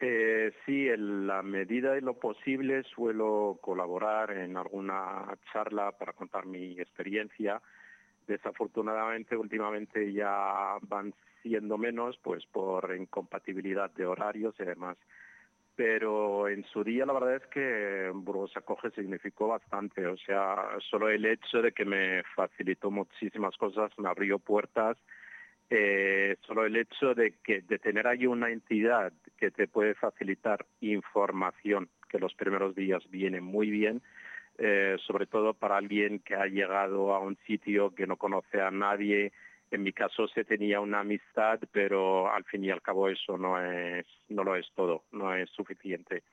[0.00, 6.46] Eh, sí, en la medida de lo posible suelo colaborar en alguna charla para contar
[6.46, 7.60] mi experiencia.
[8.28, 14.96] Desafortunadamente, últimamente ya van siendo menos, pues por incompatibilidad de horarios y demás.
[15.74, 20.06] Pero en su día la verdad es que Burgos Acoge significó bastante.
[20.06, 24.96] O sea, solo el hecho de que me facilitó muchísimas cosas, me abrió puertas,
[25.70, 30.64] eh, solo el hecho de que de tener ahí una entidad que te puede facilitar
[30.80, 34.02] información que los primeros días viene muy bien
[34.60, 38.72] eh, sobre todo para alguien que ha llegado a un sitio que no conoce a
[38.72, 39.32] nadie.
[39.70, 43.62] En mi caso se tenía una amistad pero al fin y al cabo eso no
[43.62, 46.24] es no lo es todo no es suficiente.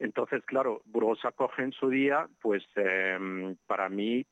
[0.00, 4.26] Entonces claro Burgos acoge en su día pues eh, para mí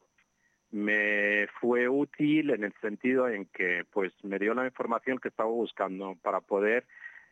[0.71, 5.49] me fue útil en el sentido en que pues me dio la información que estaba
[5.49, 6.87] buscando para poder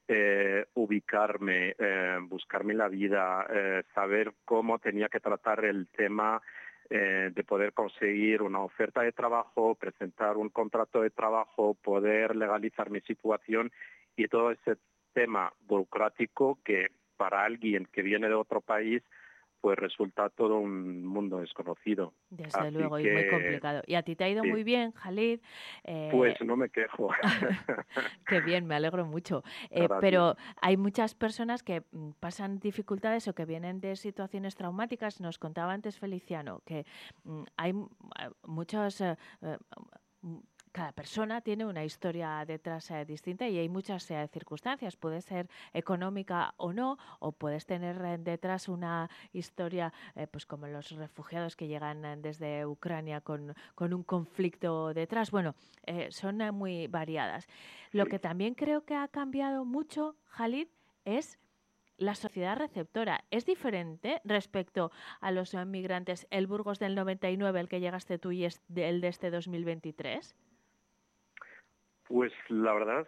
[0.09, 6.41] eh, ubicarme, eh, buscarme la vida, eh, saber cómo tenía que tratar el tema
[6.89, 13.01] de poder conseguir una oferta de trabajo, presentar un contrato de trabajo, poder legalizar mi
[13.01, 13.73] situación
[14.15, 14.77] y todo ese
[15.13, 19.03] tema burocrático que para alguien que viene de otro país
[19.61, 22.13] pues resulta todo un mundo desconocido.
[22.31, 23.83] Desde Así luego, y muy complicado.
[23.87, 24.49] Y a ti te ha ido sí.
[24.51, 25.41] muy bien, Jalid.
[25.85, 27.09] eh, Pues no me quejo.
[28.27, 29.43] Qué bien, me alegro mucho.
[29.71, 35.21] Eh, pero hay muchas personas que mm, pasan dificultades o que vienen de situaciones traumáticas.
[35.21, 36.85] Nos contaba antes Feliciano que
[37.25, 37.87] mm, hay m-
[38.21, 39.01] eh, muchos...
[39.01, 39.17] eh,
[40.23, 40.37] mm,
[40.77, 44.95] cada persona tiene una historia detrás eh, distinta y hay muchas eh, circunstancias.
[44.95, 49.95] Puede ser económica o no, o puedes tener eh, detrás una historia,
[50.31, 55.31] pues como los refugiados que llegan desde Ucrania con, con un conflicto detrás.
[55.31, 55.55] Bueno,
[56.11, 57.49] son muy variadas.
[57.93, 60.69] Lo que también creo que ha cambiado mucho, Jalid,
[61.07, 61.39] es
[61.97, 63.25] la sociedad receptora.
[63.31, 68.45] ¿Es diferente respecto a los migrantes el Burgos del 99, el que llegaste tú, y
[68.45, 70.37] es el de este 2023?
[72.09, 73.07] Pues la verdad,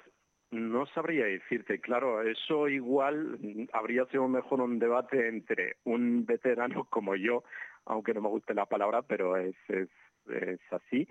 [0.50, 1.80] no sabría decirte.
[1.80, 3.38] Claro, eso igual
[3.72, 7.44] habría sido mejor un debate entre un veterano como yo,
[7.84, 9.88] aunque no me guste la palabra, pero es, es,
[10.28, 11.08] es así,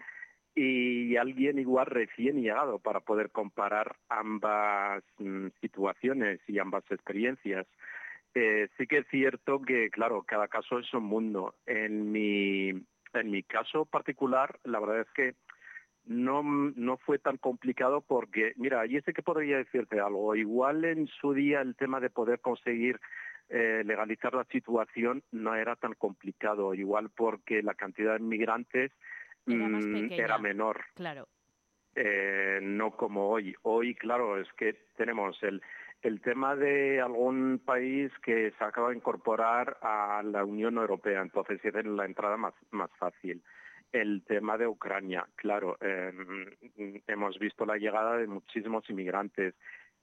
[0.58, 7.68] y alguien igual recién llegado para poder comparar ambas mm, situaciones y ambas experiencias.
[8.34, 11.54] Eh, sí que es cierto que, claro, cada caso es un mundo.
[11.68, 15.36] En mi, en mi caso particular, la verdad es que
[16.08, 20.36] no, no fue tan complicado porque, mira, y sé que podría decirte algo.
[20.36, 23.00] Igual en su día el tema de poder conseguir
[23.50, 28.92] eh, legalizar la situación no era tan complicado, igual porque la cantidad de inmigrantes
[29.46, 30.24] Era más mm, pequeña.
[30.24, 30.82] era menor.
[30.96, 31.28] Claro.
[31.96, 33.56] Eh, no como hoy.
[33.64, 35.62] Hoy, claro, es que tenemos el,
[36.02, 41.64] el tema de algún país que se acaba de incorporar a la Unión Europea, entonces
[41.64, 43.42] es la entrada más, más fácil.
[43.92, 46.12] El tema de Ucrania, claro, eh,
[47.08, 49.56] hemos visto la llegada de muchísimos inmigrantes.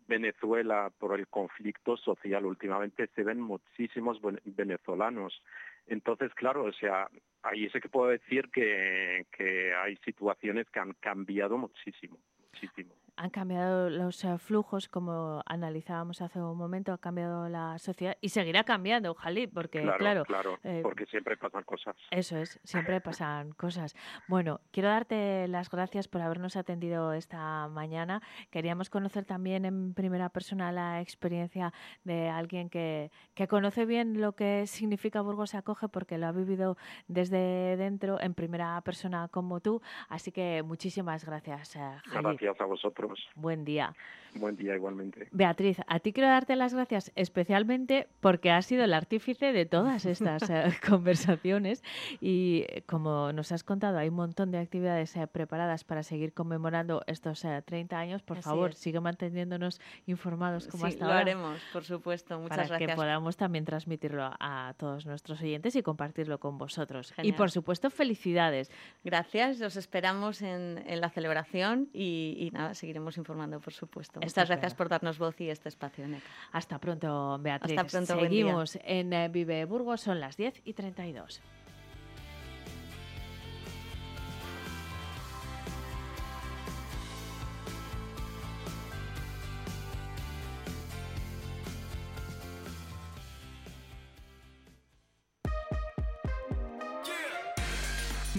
[0.07, 5.43] Venezuela, por el conflicto social, últimamente se ven muchísimos ven- venezolanos.
[5.87, 7.09] Entonces, claro, o sea,
[7.43, 12.19] ahí sí que puedo decir que, que hay situaciones que han cambiado muchísimo,
[12.53, 12.95] muchísimo.
[13.17, 18.31] Han cambiado los eh, flujos, como analizábamos hace un momento, ha cambiado la sociedad y
[18.31, 21.97] seguirá cambiando, ojalá, porque claro, claro, claro, eh, porque siempre pasan cosas.
[22.11, 23.97] Eso es, siempre pasan cosas.
[24.29, 28.23] Bueno, quiero darte las gracias por habernos atendido esta mañana.
[28.51, 31.73] Queríamos conocer también en primera persona la experiencia
[32.05, 36.33] de alguien que, que conoce bien lo que significa Burgos se acoge porque lo ha
[36.33, 36.77] vivido
[37.09, 39.81] desde dentro en primera persona como tú.
[40.09, 42.37] Así que muchísimas gracias, eh, Jalil.
[42.37, 43.04] Gracias a vosotros.
[43.37, 43.95] Buen día.
[44.37, 45.29] Buen día igualmente.
[45.31, 50.05] Beatriz, a ti quiero darte las gracias especialmente porque has sido el artífice de todas
[50.07, 51.85] estas eh, conversaciones
[52.21, 57.03] y como nos has contado, hay un montón de actividades eh, preparadas para seguir conmemorando
[57.07, 58.23] estos eh, 30 años.
[58.23, 58.79] Por Así favor, es.
[58.79, 61.21] sigue manteniéndonos informados como Sí, hasta lo ahora.
[61.21, 62.37] haremos, por supuesto.
[62.39, 62.91] Muchas para gracias.
[62.91, 67.15] que podamos también transmitirlo a todos nuestros oyentes y compartirlo con vosotros.
[67.23, 68.69] Y por supuesto, felicidades.
[69.05, 74.21] Gracias, os esperamos en, en la celebración y, y nada, seguiremos informando, por supuesto.
[74.21, 76.25] Muchas gracias por darnos voz y este espacio, Neca.
[76.53, 77.77] Hasta pronto, Beatriz.
[77.77, 78.45] Hasta pronto, buen día.
[78.45, 81.41] Seguimos en eh, Vive Burgos, son las 10 y 32.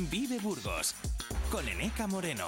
[0.09, 0.95] Vive Burgos
[1.51, 2.47] con Eneca Moreno.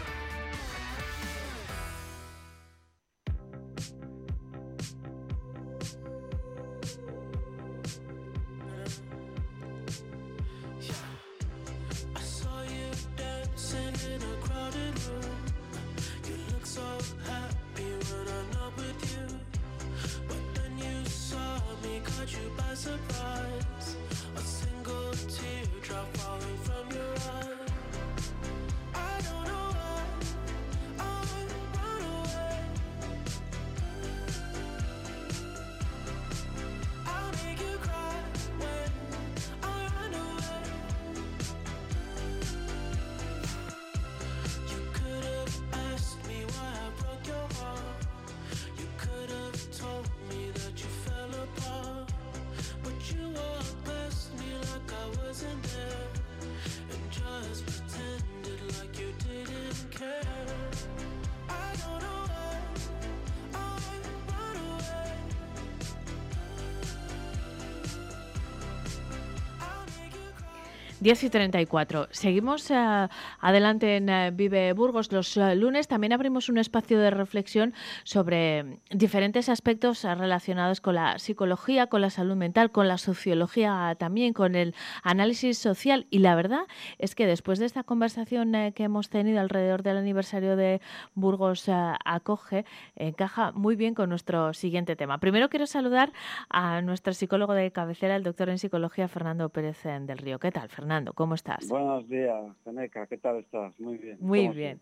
[71.01, 72.09] 10 y 34.
[72.11, 73.07] Seguimos eh,
[73.39, 75.11] adelante en eh, Vive Burgos.
[75.11, 77.73] Los eh, lunes también abrimos un espacio de reflexión
[78.03, 84.33] sobre diferentes aspectos relacionados con la psicología, con la salud mental, con la sociología también,
[84.33, 86.05] con el análisis social.
[86.11, 86.67] Y la verdad
[86.99, 90.81] es que después de esta conversación que hemos tenido alrededor del aniversario de
[91.15, 91.65] Burgos
[92.05, 92.63] Acoge,
[92.95, 95.17] encaja muy bien con nuestro siguiente tema.
[95.17, 96.11] Primero quiero saludar
[96.49, 100.37] a nuestro psicólogo de cabecera, el doctor en psicología Fernando Pérez del Río.
[100.37, 100.90] ¿Qué tal, Fernando?
[100.91, 101.69] Fernando, ¿cómo estás?
[101.69, 103.79] Buenos días, Seneca, ¿qué tal estás?
[103.79, 104.17] Muy bien.
[104.19, 104.81] Muy ¿Cómo bien.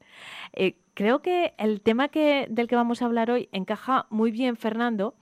[0.53, 4.57] Eh, creo que el tema que, del que vamos a hablar hoy encaja muy bien,
[4.57, 5.13] Fernando,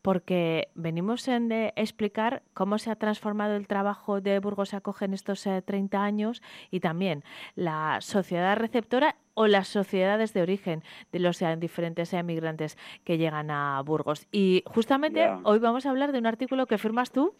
[0.00, 5.12] porque venimos en de explicar cómo se ha transformado el trabajo de Burgos Acoge en
[5.12, 7.22] estos eh, 30 años y también
[7.54, 10.82] la sociedad receptora o las sociedades de origen
[11.12, 14.26] de los eh, diferentes emigrantes que llegan a Burgos.
[14.30, 17.34] Y justamente hoy vamos a hablar de un artículo que firmas tú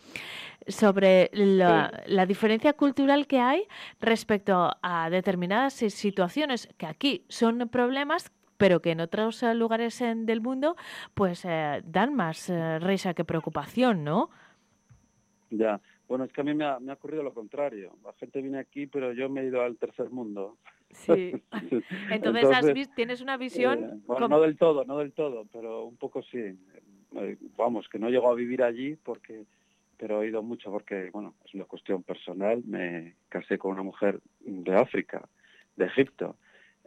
[0.66, 3.64] sobre la, la diferencia cultural que hay
[4.01, 10.26] respecto a determinadas situaciones que aquí son problemas pero que en otros eh, lugares en-
[10.26, 10.76] del mundo
[11.14, 14.28] pues eh, dan más eh, risa que preocupación, ¿no?
[15.51, 15.80] Ya.
[16.11, 17.96] Bueno, es que a mí me ha, me ha ocurrido lo contrario.
[18.04, 20.56] La gente viene aquí, pero yo me he ido al tercer mundo.
[20.90, 21.40] Sí.
[22.11, 25.84] Entonces, has tienes una visión eh, bueno, como- no del todo, no del todo, pero
[25.84, 26.58] un poco sí.
[27.14, 29.44] Eh, vamos, que no llego a vivir allí porque
[29.96, 32.61] pero he ido mucho porque, bueno, es una cuestión personal.
[32.66, 35.28] Me casé con una mujer de África,
[35.76, 36.34] de Egipto.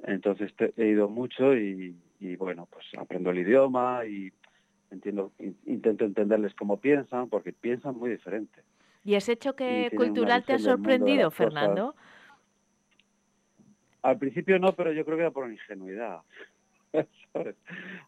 [0.03, 4.34] Entonces te- he ido mucho y, y, bueno, pues aprendo el idioma y
[4.91, 8.63] entiendo, in- intento entenderles cómo piensan, porque piensan muy diferente.
[9.04, 11.30] ¿Y ese choque una cultural te ha sorprendido.
[11.32, 11.95] Fernando?
[14.01, 16.20] Al principio no, pero yo creo que era por ingenuidad.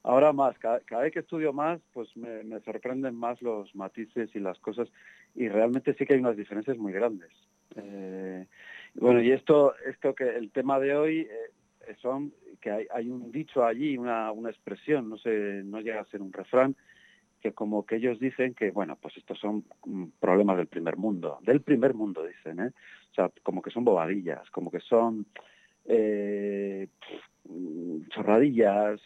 [0.04, 4.30] Ahora más, cada, cada vez que estudio más, pues me, me sorprenden más los matices
[4.36, 4.90] y las cosas
[5.36, 7.32] y realmente sí que hay unas diferencias muy grandes.
[7.76, 8.48] Eh,
[8.96, 13.32] bueno, y esto, esto que el tema de hoy eh, son que hay, hay un
[13.32, 16.76] dicho allí, una, una expresión, no sé, no llega a ser un refrán,
[17.46, 21.38] que como que ellos dicen que, bueno, pues estos son mm, problemas del primer mundo,
[21.44, 22.72] del primer mundo dicen, ¿eh?
[23.12, 25.28] O sea, como que son bobadillas, como que son
[25.86, 26.88] eh,
[27.44, 29.00] mm, chorradillas,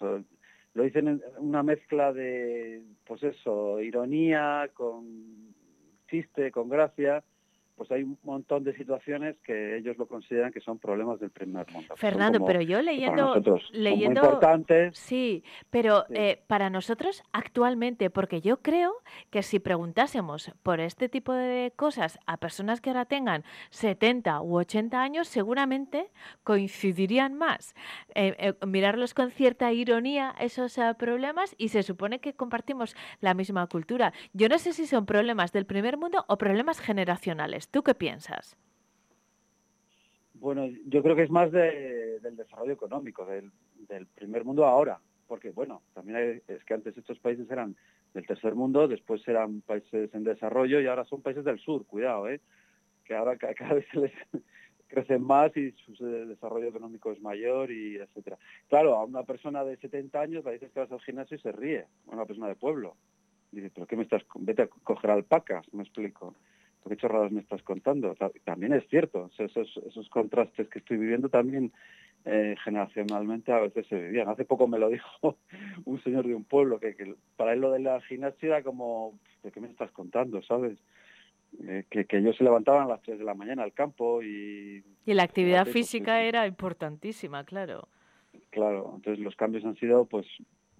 [0.73, 5.53] lo dicen en una mezcla de, pues eso, ironía con
[6.09, 7.21] chiste, con gracia,
[7.79, 11.65] pues hay un montón de situaciones que ellos lo consideran que son problemas del primer
[11.71, 11.95] mundo.
[11.95, 14.97] Fernando, como- pero yo leyendo, nosotros muy leyendo, importantes.
[14.97, 18.91] sí, pero eh, para nosotros actualmente, porque yo creo
[19.29, 24.57] que si preguntásemos por este tipo de cosas a personas que ahora tengan 70 u
[24.57, 26.11] 80 años, seguramente
[26.43, 27.73] coincidirían más.
[28.13, 33.65] Eh, eh, mirarlos con cierta ironía esos problemas y se supone que compartimos la misma
[33.67, 34.11] cultura.
[34.33, 37.68] Yo no sé si son problemas del primer mundo o problemas generacionales.
[37.71, 38.55] ¿Tú qué piensas?
[40.33, 43.51] Bueno, yo creo que es más de- del desarrollo económico, del,
[44.15, 47.75] primer mundo ahora, porque bueno, también hay- es que antes estos países eran
[48.13, 52.27] del tercer mundo, después eran países en desarrollo y ahora son países del sur, cuidado,
[52.29, 52.41] ¿eh?
[53.05, 54.11] que ahora ca- cada vez les
[54.87, 58.37] crecen más y su desarrollo económico es mayor y etcétera.
[58.67, 61.51] Claro, a una persona de 70 años le dices que vas al gimnasio y se
[61.51, 62.95] ríe, a una persona de pueblo.
[63.51, 66.35] Dice, pero ¿qué me estás, vete a coger alpacas, me explico.
[66.83, 68.15] ¿Por qué chorradas me estás contando?
[68.15, 71.71] Ta- También es cierto, esos, esos contrastes que estoy viviendo también
[72.25, 74.29] eh, generacionalmente a veces se vivían.
[74.29, 75.37] Hace poco me lo dijo
[75.85, 79.17] un señor de un pueblo que, que para él lo de la gimnasia era como,
[79.43, 80.77] ¿de qué me estás contando, sabes?
[81.67, 84.83] Eh, que, que ellos se levantaban a las 3 de la mañana al campo y,
[85.05, 87.87] Y la actividad pues, física era importantísima, claro.
[88.51, 90.27] claro, entonces los cambios han sido pues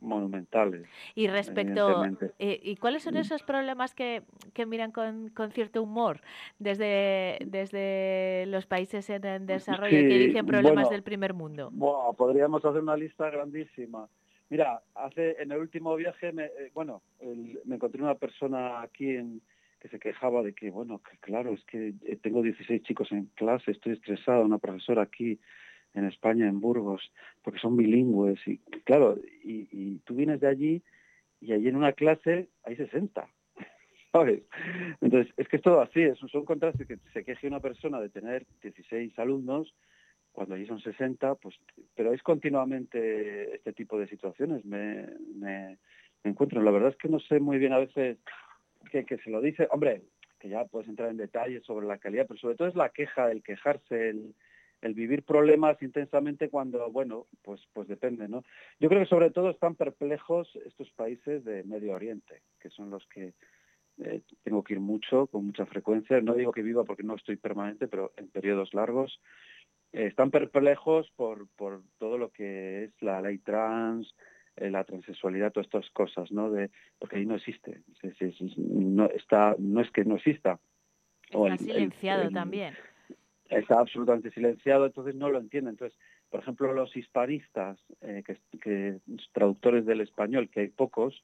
[0.02, 0.88] monumentales.
[1.16, 2.06] Y respecto,
[2.40, 4.24] eh, ¿y cuáles son esos problemas que,
[4.54, 6.22] que miran con, con cierto humor
[6.60, 11.70] desde, desde los países en, en desarrollo que Sí, dicen problemas bueno, del primer mundo?
[11.74, 14.08] Buah, podríamos hacer una lista grandísima.
[14.50, 19.10] Mira, hace en el último viaje, me, eh, bueno, el- me encontré una persona aquí
[19.16, 19.42] en,
[19.80, 23.26] que se quejaba de que, bueno, que claro, es que eh, tengo 16 chicos en
[23.36, 25.40] clase, estoy estresada, una profesora aquí
[26.00, 27.12] en España, en Burgos,
[27.44, 30.84] porque son bilingües y claro, y, tú vienes de allí
[31.42, 33.28] y allí en una clase hay 60.
[34.12, 34.44] ¿Sabes?
[35.02, 38.10] Entonces, es que es todo así, es, son contrastes que se queje una persona de
[38.10, 39.74] tener 16 alumnos
[40.32, 41.56] cuando allí son 60, pues,
[41.96, 44.64] pero es continuamente este tipo de situaciones.
[44.66, 45.08] Me,
[46.24, 46.62] encuentro.
[46.62, 48.18] La verdad es que no sé muy bien a veces
[48.92, 49.68] que, que se lo dice.
[49.72, 50.04] Hombre,
[50.40, 53.32] que ya puedes entrar en detalles sobre la calidad, pero sobre todo es la queja,
[53.32, 54.36] el quejarse, el,
[54.82, 58.44] el vivir problemas intensamente cuando, bueno, pues, pues depende, ¿no?
[58.80, 63.06] Yo creo que sobre todo están perplejos estos países de Medio Oriente, que son los
[63.08, 63.34] que
[64.02, 66.22] eh, tengo que ir mucho, con mucha frecuencia.
[66.22, 69.20] No digo que viva porque no estoy permanente, pero en periodos largos.
[69.92, 74.16] Eh, están perplejos por, por todo lo que es la ley trans,
[74.56, 76.50] eh, la transexualidad, todas estas cosas, ¿no?
[76.52, 77.82] De, porque ahí no existe.
[78.02, 80.60] Es- es- es- no, está, no es que no exista.
[81.34, 82.74] O Está el- el- silenciado el- también.
[83.50, 85.72] Está absolutamente silenciado, entonces no lo entienden.
[85.72, 85.98] Entonces,
[86.30, 89.00] por ejemplo, los hispanistas, eh, que, que
[89.34, 91.24] traductores del español, que hay pocos,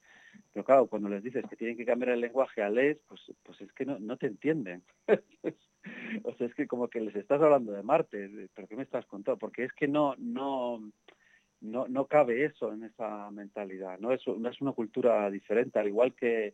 [0.54, 3.62] pero claro, cuando les dices que tienen que cambiar el lenguaje a les, pues, pues
[3.62, 4.84] es que no, no te entienden.
[6.24, 9.06] o sea, es que como que les estás hablando de Marte, pero ¿qué me estás
[9.06, 9.38] contando?
[9.38, 10.82] Porque es que no, no,
[11.62, 14.12] no, no cabe eso en esa mentalidad, ¿no?
[14.12, 16.54] Es, no es una cultura diferente, al igual que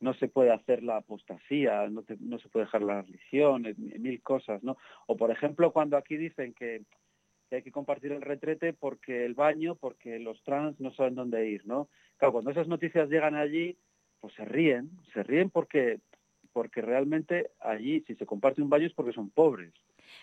[0.00, 4.22] no se puede hacer la apostasía, no, te- no se puede dejar la religión, mil
[4.22, 4.76] cosas, ¿no?
[5.06, 6.82] O por ejemplo, cuando aquí dicen que,
[7.48, 11.48] que hay que compartir el retrete porque el baño, porque los trans no saben dónde
[11.48, 11.88] ir, ¿no?
[12.16, 13.76] Claro, cuando esas noticias llegan allí,
[14.20, 16.00] pues se ríen, se ríen porque
[16.52, 19.72] porque realmente allí si se comparte un baño es porque son pobres.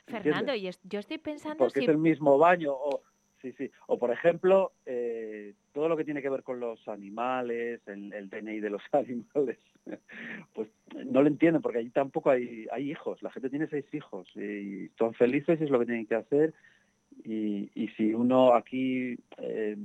[0.07, 0.61] Fernando, ¿entiendes?
[0.63, 1.85] y es- yo estoy pensando porque si...
[1.85, 3.01] es el mismo baño o
[3.41, 3.71] sí sí.
[3.87, 8.29] O por ejemplo eh, todo lo que tiene que ver con los animales el, el
[8.29, 9.57] DNI de los animales
[10.53, 10.69] pues
[11.05, 13.21] no lo entienden porque allí tampoco hay hijos.
[13.21, 16.53] La gente tiene seis hijos y son felices y es lo que tienen que hacer.
[17.23, 19.77] Y, y si uno aquí eh,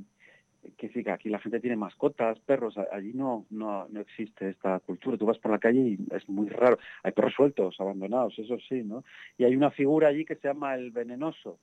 [0.77, 4.81] que sí que aquí la gente tiene mascotas perros allí no no no existe esta
[4.81, 5.17] cultura.
[5.17, 6.79] Tú vas por la calle y es muy raro.
[7.03, 9.05] Hay perros sueltos abandonados eso sí no
[9.39, 11.59] y hay una figura allí que se llama el venenoso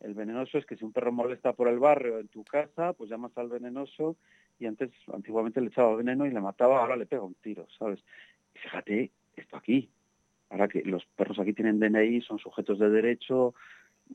[0.00, 3.10] el venenoso es que si un perro molesta por el barrio en tu casa, pues
[3.10, 4.16] llamas al venenoso
[4.58, 8.02] y antes, antiguamente le echaba veneno y le mataba, ahora le pega un tiro, ¿sabes?
[8.54, 9.90] Fíjate, esto aquí,
[10.50, 13.54] ahora que los perros aquí tienen DNI, son sujetos de derecho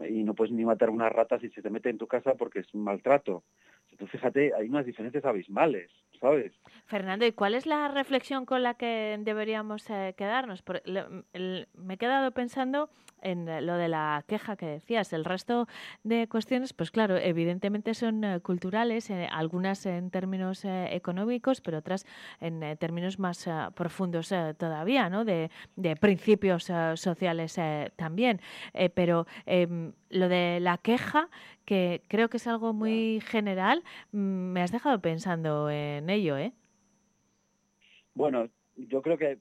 [0.07, 2.59] y no puedes ni matar una rata si se te mete en tu casa porque
[2.59, 3.43] es un maltrato.
[3.91, 6.53] Entonces, fíjate, hay unas diferencias abismales, ¿sabes?
[6.85, 10.61] Fernando, ¿y cuál es la reflexión con la que deberíamos eh, quedarnos?
[10.61, 12.89] Por- le- el- me he quedado pensando
[13.21, 15.11] en lo de la queja que decías.
[15.13, 15.67] El resto
[16.03, 22.05] de cuestiones, pues claro, evidentemente son eh, culturales, eh, algunas en términos económicos, pero otras
[22.39, 25.25] en términos más profundos todavía, ¿no?
[25.25, 27.59] De, de principios sociales
[27.97, 28.39] también.
[28.95, 31.29] Pero em, lo de la queja,
[31.65, 36.53] que creo que es algo muy general, mm, me has dejado pensando en ello, ¿eh?
[38.13, 39.39] Bueno, yo creo que,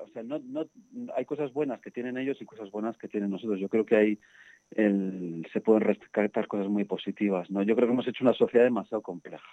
[0.00, 0.66] o sea, no, no,
[1.16, 3.60] hay cosas buenas que tienen ellos y cosas buenas que tienen nosotros.
[3.60, 4.18] Yo creo que hay,
[4.72, 7.62] el, se pueden rescatar cosas muy positivas, ¿no?
[7.62, 9.48] Yo creo que hemos hecho una sociedad demasiado compleja,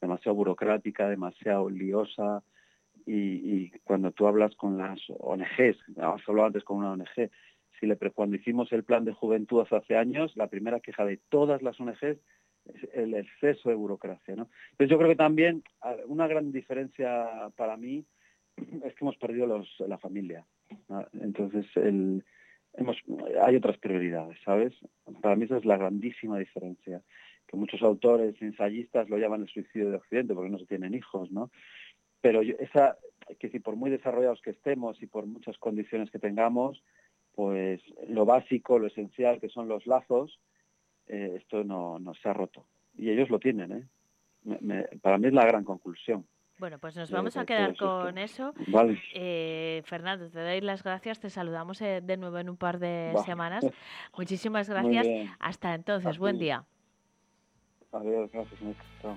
[0.00, 2.42] demasiado burocrática, demasiado liosa,
[3.06, 7.30] y, y cuando tú hablas con las ONGs, has hablado antes con una ONG,
[7.80, 11.78] si cuando hicimos el plan de juventud hace, años, la primera queja de todas las
[11.80, 12.18] ONGs es
[12.92, 14.36] el exceso de burocracia.
[14.36, 14.48] ¿no?
[14.72, 15.62] Entonces yo creo que también
[16.06, 18.04] una gran diferencia para mí
[18.56, 20.44] es que hemos perdido la familia.
[21.20, 24.74] Entonces hay otras prioridades, ¿sabes?
[25.22, 27.02] Para mí esa es la grandísima diferencia.
[27.46, 31.30] Que muchos autores, ensayistas lo llaman el suicidio de Occidente porque no se tienen hijos,
[31.30, 31.50] ¿no?
[32.20, 32.98] Pero esa,
[33.38, 36.82] que decir, por muy desarrollados que estemos y por muchas condiciones que tengamos,
[37.38, 40.40] pues lo básico, lo esencial, que son los lazos,
[41.06, 42.66] eh, esto no, no se ha roto.
[42.96, 43.86] Y ellos lo tienen, ¿eh?
[44.42, 46.26] Me- me- para mí es la gran conclusión.
[46.58, 48.54] Bueno, pues nos vamos a quedar con eso.
[48.66, 48.98] Vale.
[49.14, 51.20] Eh, Fernando, te doy las gracias.
[51.20, 53.22] Te saludamos eh, de nuevo en un par de Va.
[53.22, 53.64] semanas.
[54.18, 55.06] Muchísimas gracias.
[55.38, 56.64] Hasta entonces, buen día.
[57.92, 58.78] Adiós, gracias, Nick.
[59.00, 59.16] Chao.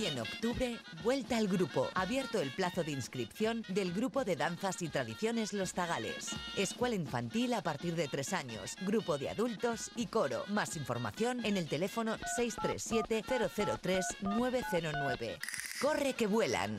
[0.00, 1.86] Y en octubre, vuelta al grupo.
[1.94, 6.28] Abierto el plazo de inscripción del grupo de danzas y tradiciones Los Zagales.
[6.56, 10.44] Escuela infantil a partir de tres años, grupo de adultos y coro.
[10.48, 15.38] Más información en el teléfono 637-003-909.
[15.82, 16.78] Corre que vuelan.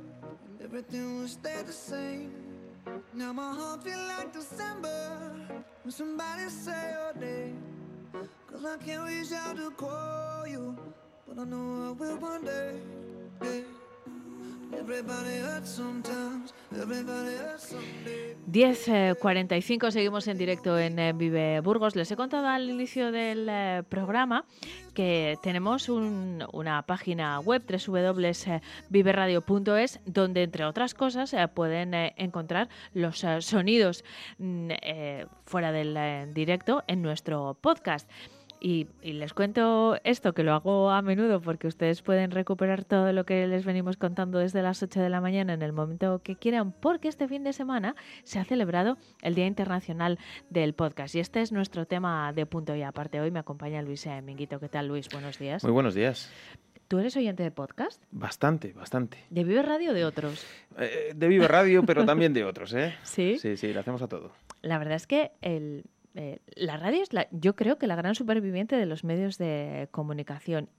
[0.63, 2.31] everything will stay the same.
[3.13, 5.31] Now my heart feel like December
[5.83, 7.57] when somebody say your name.
[8.47, 10.77] Cause I can't reach out to call you,
[11.27, 12.73] but I know I will one day.
[13.43, 13.80] Yeah.
[18.51, 21.95] 10.45 seguimos en directo en eh, Vive Burgos.
[21.95, 24.45] Les he contado al inicio del eh, programa
[24.93, 33.25] que tenemos un- una página web www.viveradio.es donde entre otras cosas eh, pueden encontrar los
[33.39, 34.03] sonidos
[34.37, 34.69] mm,
[35.45, 38.09] fuera del directo en nuestro podcast.
[38.63, 43.11] Y, y les cuento esto, que lo hago a menudo porque ustedes pueden recuperar todo
[43.11, 46.35] lo que les venimos contando desde las 8 de la mañana en el momento que
[46.35, 50.19] quieran, porque este fin de semana se ha celebrado el Día Internacional
[50.51, 51.15] del Podcast.
[51.15, 53.19] Y este es nuestro tema de punto y aparte.
[53.19, 54.59] Hoy me acompaña Luis Minguito.
[54.59, 55.09] ¿Qué tal, Luis?
[55.09, 55.63] Buenos días.
[55.63, 56.31] Muy buenos días.
[56.87, 58.03] ¿Tú eres oyente de podcast?
[58.11, 59.17] Bastante, bastante.
[59.29, 60.45] ¿De Vive Radio o de otros?
[60.77, 62.93] Eh, de Vive Radio, pero también de otros, ¿eh?
[63.03, 63.39] ¿Sí?
[63.39, 64.33] Sí, sí, le hacemos a todo.
[64.61, 65.85] La verdad es que el,
[66.15, 69.87] eh, la radio es, la, yo creo que la gran superviviente de los medios de
[69.91, 70.69] comunicación.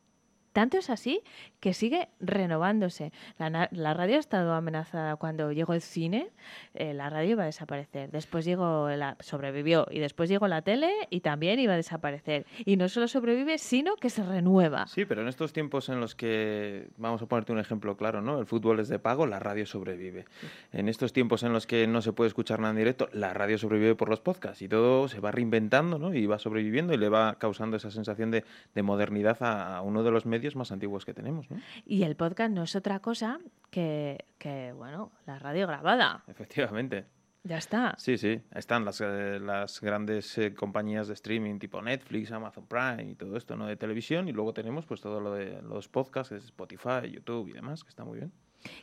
[0.52, 1.22] Tanto es así
[1.60, 3.12] que sigue renovándose.
[3.38, 6.28] La, radio ha estado amenazada cuando llegó el cine,
[6.74, 8.10] eh, la radio iba a desaparecer.
[8.10, 12.46] Después llegó la sobrevivió y después llegó la tele y también iba a desaparecer.
[12.64, 14.86] Y no solo sobrevive, sino que se renueva.
[14.88, 18.38] Sí, pero en estos tiempos en los que, vamos a ponerte un ejemplo claro, ¿no?
[18.38, 20.26] El fútbol es de pago, la radio sobrevive.
[20.72, 23.56] En estos tiempos en los que no se puede escuchar nada en directo, la radio
[23.56, 26.12] sobrevive por los podcasts y todo se va reinventando, ¿no?
[26.12, 28.44] Y va sobreviviendo y le va causando esa sensación de,
[28.74, 31.60] de modernidad a, a uno de los medios más antiguos que tenemos, ¿no?
[31.86, 33.38] Y el podcast no es otra cosa
[33.70, 36.24] que, que bueno, la radio grabada.
[36.26, 37.06] Efectivamente.
[37.44, 37.94] Ya está.
[37.98, 43.10] Sí, sí, están las, eh, las grandes eh, compañías de streaming tipo Netflix, Amazon Prime
[43.10, 43.66] y todo esto, ¿no?
[43.66, 47.82] De televisión y luego tenemos pues todo lo de los podcasts, Spotify, YouTube y demás,
[47.82, 48.32] que está muy bien.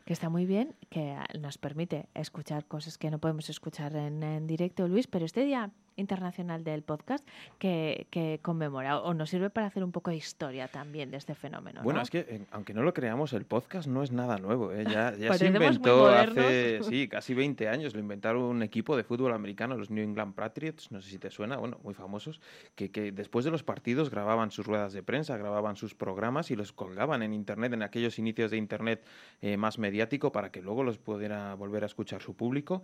[0.04, 4.46] que está muy bien, que nos permite escuchar cosas que no podemos escuchar en, en
[4.46, 7.28] directo, Luis, pero este Día Internacional del Podcast
[7.58, 11.36] que, que conmemora o nos sirve para hacer un poco de historia también de este
[11.36, 11.82] fenómeno.
[11.84, 12.04] Bueno, ¿no?
[12.04, 14.72] es que eh, aunque no lo creamos, el podcast no es nada nuevo.
[14.72, 14.86] ¿eh?
[14.86, 17.94] Ya, ya se Parecemos muy inventó hace sí, casi 20 años.
[17.94, 21.30] Lo inventaron un equipo de fútbol americano, los New England Patriots, no sé si te
[21.30, 22.42] suena, bueno, muy famosos,
[22.76, 26.56] que, que después de los partidos grababan sus ruedas de prensa, grababan sus programas y
[26.56, 29.04] los colgaban en Internet, en aquellos inicios de Internet
[29.42, 32.84] eh, más mediático, para que luego los pudiera volver a escuchar su público.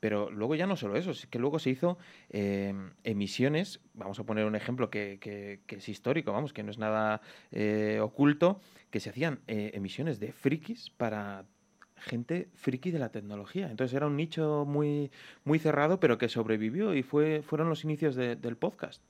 [0.00, 1.98] Pero luego ya no solo eso, es que luego se hizo
[2.54, 2.74] eh,
[3.04, 6.78] emisiones, vamos a poner un ejemplo que, que- que es histórico, vamos, que no es
[6.78, 7.20] nada
[7.52, 11.44] eh, oculto, que se hacían eh, emisiones de frikis para
[11.96, 13.70] gente friki de la tecnología.
[13.70, 15.10] Entonces era un nicho muy,
[15.44, 19.02] muy cerrado, pero que sobrevivió y fue, fueron los inicios de- del podcast.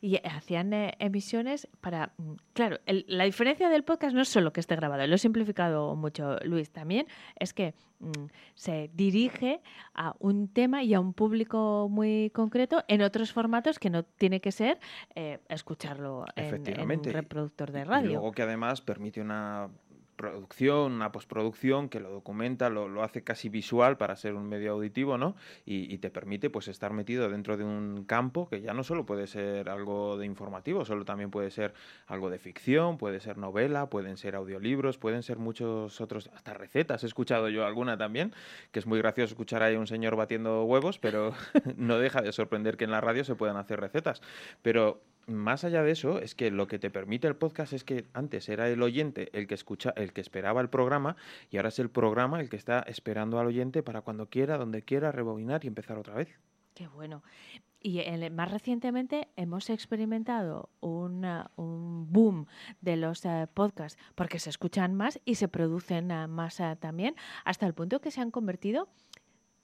[0.00, 2.12] Y hacían eh, emisiones para...
[2.18, 5.18] mm, Claro, el- la diferencia del podcast no es solo que esté grabado, lo he
[5.18, 7.06] simplificado mucho, Luis, también
[7.38, 8.10] es que mm,
[8.54, 9.60] se dirige
[9.94, 14.40] a un tema y a un público muy concreto en otros formatos que no tiene
[14.40, 14.78] que ser
[15.14, 18.10] eh, escucharlo en- un reproductor de Y radio.
[18.12, 19.68] luego que además permite una
[20.16, 24.72] producción, una postproducción que lo documenta, lo, lo hace casi visual para ser un medio
[24.72, 25.36] auditivo, ¿no?
[25.64, 29.26] Y, te permite pues estar metido dentro de un campo que ya no solo puede
[29.26, 31.72] ser algo de informativo, solo también puede ser
[32.06, 37.02] algo de ficción, puede ser novela, pueden ser audiolibros, pueden ser muchos otros, hasta recetas,
[37.02, 38.34] he escuchado yo alguna también,
[38.72, 41.32] que es muy gracioso escuchar ahí a un señor batiendo huevos, pero
[41.76, 44.20] no deja de sorprender que en la radio se puedan hacer recetas.
[44.62, 48.06] Pero más allá de eso, es que lo que te permite el podcast es que
[48.12, 51.16] antes era el oyente el que escucha, el que esperaba el programa,
[51.50, 54.82] y ahora es el programa el que está esperando al oyente para cuando quiera, donde
[54.82, 56.28] quiera, rebobinar y empezar otra vez.
[56.74, 57.22] Qué bueno.
[57.80, 62.46] Y el- más recientemente hemos experimentado un boom
[62.80, 67.14] de los eh, podcasts porque se escuchan más y se producen eh, más eh, también,
[67.44, 68.88] hasta el punto que se han convertido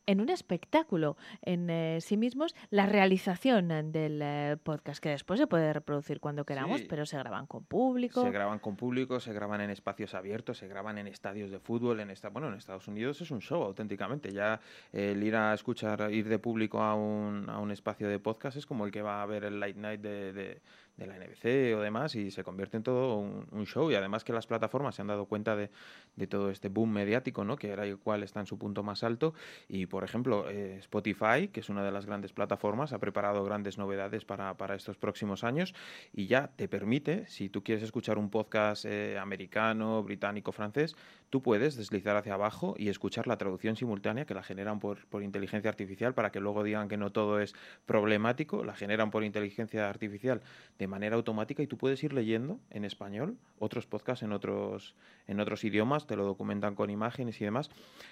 [0.06, 5.38] en un espectáculo en eh, sí mismos la realización eh, del eh, podcast, que después
[5.38, 6.86] se puede reproducir cuando queramos, Sí.
[6.88, 8.22] pero se graban con público.
[8.22, 12.00] Se graban con público, se graban en espacios abiertos, se graban en estadios de fútbol.
[12.00, 14.32] En esta, bueno, en Estados Unidos es un show auténticamente.
[14.32, 14.60] Ya
[14.92, 18.56] eh, el ir a escuchar, ir de público a un, a un espacio de podcast
[18.56, 20.62] es como el que va a ver el late night de, de-
[20.96, 23.90] de la NBC o demás y se convierte en todo un, show.
[23.90, 25.70] Y además que las plataformas se han dado cuenta de,
[26.16, 27.56] de todo este boom mediático, ¿no?
[27.56, 29.34] Que era igual está en su punto más alto
[29.68, 33.78] y por ejemplo, eh, Spotify, que es una de las grandes plataformas, ha preparado grandes
[33.78, 35.74] novedades para, para estos próximos años
[36.12, 40.96] y ya te permite, si tú quieres escuchar un podcast eh, americano, británico, francés,
[41.30, 45.22] tú puedes deslizar hacia abajo y escuchar la traducción simultánea que la generan por, por
[45.22, 47.54] inteligencia artificial para que luego digan que no todo es
[47.86, 50.42] problemático, la generan por inteligencia artificial
[50.78, 54.94] de manera automática y tú puedes ir leyendo en español otros podcasts en otros,
[55.26, 57.70] en otros idiomas, te lo documentan con imágenes y demás.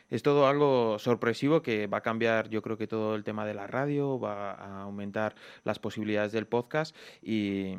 [0.08, 3.54] Es todo algo sorpresivo que va a cambiar, yo creo que todo el tema de
[3.54, 7.76] la radio, va a aumentar las posibilidades del podcast y,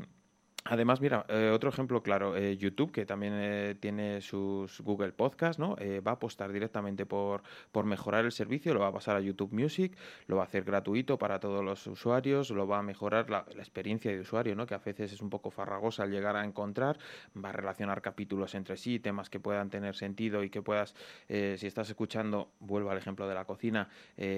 [0.64, 5.57] Además, mira, eh, otro ejemplo claro, eh, YouTube, que también eh, tiene sus Google Podcasts,
[5.57, 5.76] ¿no?
[5.80, 7.41] Eh, va a apostar directamente por,
[7.72, 9.97] por mejorar el servicio, lo va a pasar a YouTube Music,
[10.28, 14.12] lo va a hacer gratuito para todos los usuarios, lo va a mejorar la, experiencia
[14.12, 14.68] de usuario, ¿no?
[14.68, 16.99] Que a veces es un poco farragosa al llegar a encontrar,
[17.36, 20.95] va a relacionar capítulos entre sí, temas que puedan tener sentido y que puedas,
[21.28, 23.89] si estás escuchando, vuelvo al ejemplo de la cocina,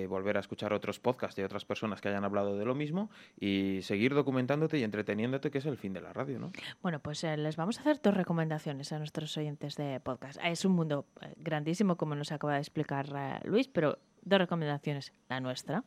[0.07, 3.09] volver a escuchar otros podcasts de otras personas que hayan hablado de lo mismo
[3.39, 6.51] y seguir documentándote y entreteniéndote, que es el fin de la radio, ¿no?
[6.81, 10.39] Bueno, pues eh, les vamos a hacer dos recomendaciones a nuestros oyentes de podcast.
[10.43, 15.13] Es un mundo eh, grandísimo, como nos acaba de explicar eh, Luis, pero dos recomendaciones.
[15.29, 15.83] La nuestra,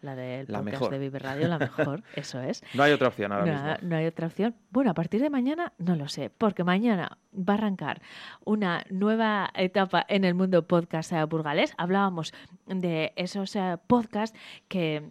[0.00, 0.90] la del La podcast mejor.
[0.90, 2.62] de Vive Radio, la mejor, eso es.
[2.74, 3.88] No hay otra opción ahora no, mismo.
[3.88, 4.54] no hay otra opción.
[4.70, 8.00] Bueno, a partir de mañana no lo sé, porque mañana va a arrancar
[8.44, 11.74] una nueva etapa en el mundo podcast burgalés.
[11.78, 12.32] Hablábamos
[12.66, 14.38] de esos eh, podcasts
[14.68, 15.10] que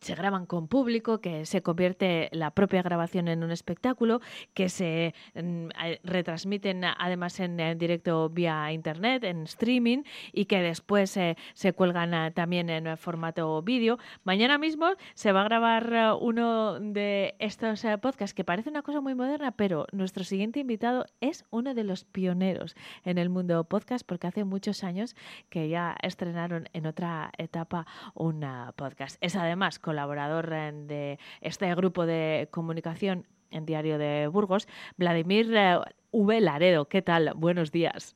[0.00, 4.20] se graban con público, que se convierte la propia grabación en un espectáculo,
[4.54, 5.68] que se mm,
[6.04, 12.30] retransmiten además en, directo vía internet, en streaming, y que después eh, se cuelgan eh,
[12.30, 13.98] también en eh, formato vídeo.
[14.24, 19.14] Mañana mismo se va a grabar uno de estos podcasts que parece una cosa muy
[19.14, 24.26] moderna, pero nuestro siguiente invitado es uno de los pioneros en el mundo podcast, porque
[24.26, 25.16] hace muchos años
[25.48, 28.44] que ya estrenaron en otra etapa un
[28.76, 29.16] podcast.
[29.20, 34.68] Es además colaborador de este grupo de comunicación en Diario de Burgos,
[34.98, 35.78] Vladimir eh,
[36.12, 36.40] V.
[36.42, 36.90] Laredo.
[36.90, 37.32] ¿Qué tal?
[37.34, 38.14] Buenos días.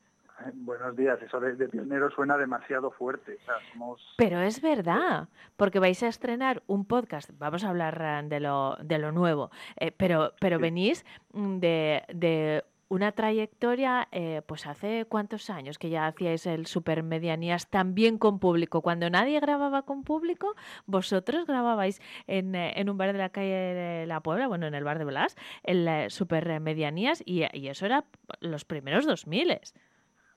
[0.52, 3.38] Buenos días, eso de, de pionero suena demasiado fuerte.
[3.40, 7.98] O sea, somos Pero es verdad, porque vais a estrenar un podcast, vamos a hablar
[8.02, 14.06] eh, de lo, de lo nuevo, eh, pero, pero venís mm, de, de una trayectoria,
[14.12, 18.82] eh, pues hace cuántos años que ya hacíais el Supermedianías también con público.
[18.82, 23.48] Cuando nadie grababa con público, vosotros grababais en, eh, en un bar de la calle
[23.48, 27.86] de La Puebla, bueno, en el bar de Blas, el eh, Supermedianías, y, y eso
[27.86, 28.04] era
[28.40, 29.58] los primeros 2000.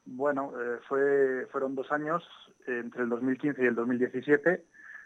[0.05, 2.23] Bueno, eh, fue, fueron dos años,
[2.67, 4.63] eh, entre el 2015 y el 2017,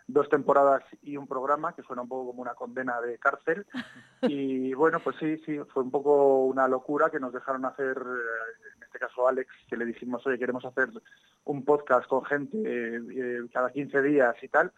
[0.10, 3.66] dos temporadas y un programa que suena un poco como una condena de cárcel.
[4.22, 8.76] Y bueno, pues sí, sí, fue un poco una locura que nos dejaron hacer, eh,
[8.76, 10.90] en este caso Alex, que le dijimos, oye, queremos hacer
[11.46, 14.74] un podcast con gente eh, eh, cada 15 días y tal,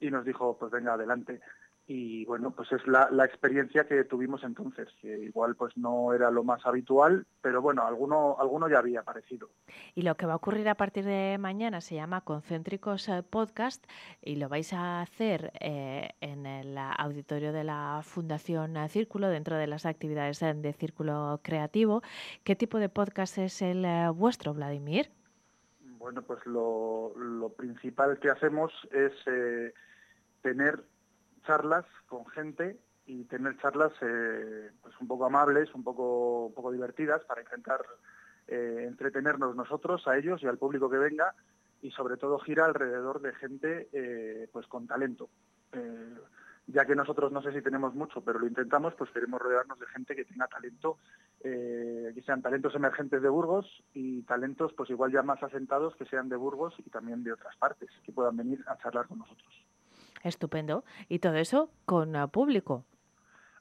[0.00, 1.40] y nos dijo, pues venga, adelante.
[1.88, 6.32] Y bueno, pues es la, la experiencia que tuvimos entonces, que igual pues no era
[6.32, 9.50] lo más habitual, pero bueno, alguno, alguno ya había aparecido.
[9.94, 13.86] Y lo que va a ocurrir a partir de mañana se llama Concéntricos eh, Podcast
[14.20, 19.66] y lo vais a hacer eh, en el auditorio de la Fundación Círculo, dentro de
[19.66, 22.02] las actividades eh, de Círculo Creativo.
[22.44, 25.10] ¿Qué tipo de podcast es el eh, vuestro, Vladimir?
[25.98, 29.72] Bueno, pues lo, lo principal que hacemos es eh,
[30.42, 30.82] tener
[31.46, 36.72] charlas con gente y tener charlas eh, pues un poco amables, un poco, un poco
[36.72, 37.80] divertidas para intentar
[38.48, 41.34] eh, entretenernos nosotros, a ellos y al público que venga
[41.82, 45.30] y sobre todo gira alrededor de gente eh, pues con talento.
[46.68, 49.86] Ya que nosotros no sé si tenemos mucho, pero lo intentamos, pues queremos rodearnos de
[49.86, 50.98] gente que tenga talento,
[51.40, 56.28] que sean talentos emergentes de Burgos y talentos pues igual ya más asentados que sean
[56.28, 59.65] de Burgos y también de otras partes, que puedan venir a charlar con nosotros.
[60.26, 60.84] Estupendo.
[61.08, 62.84] Y todo eso con eh, público.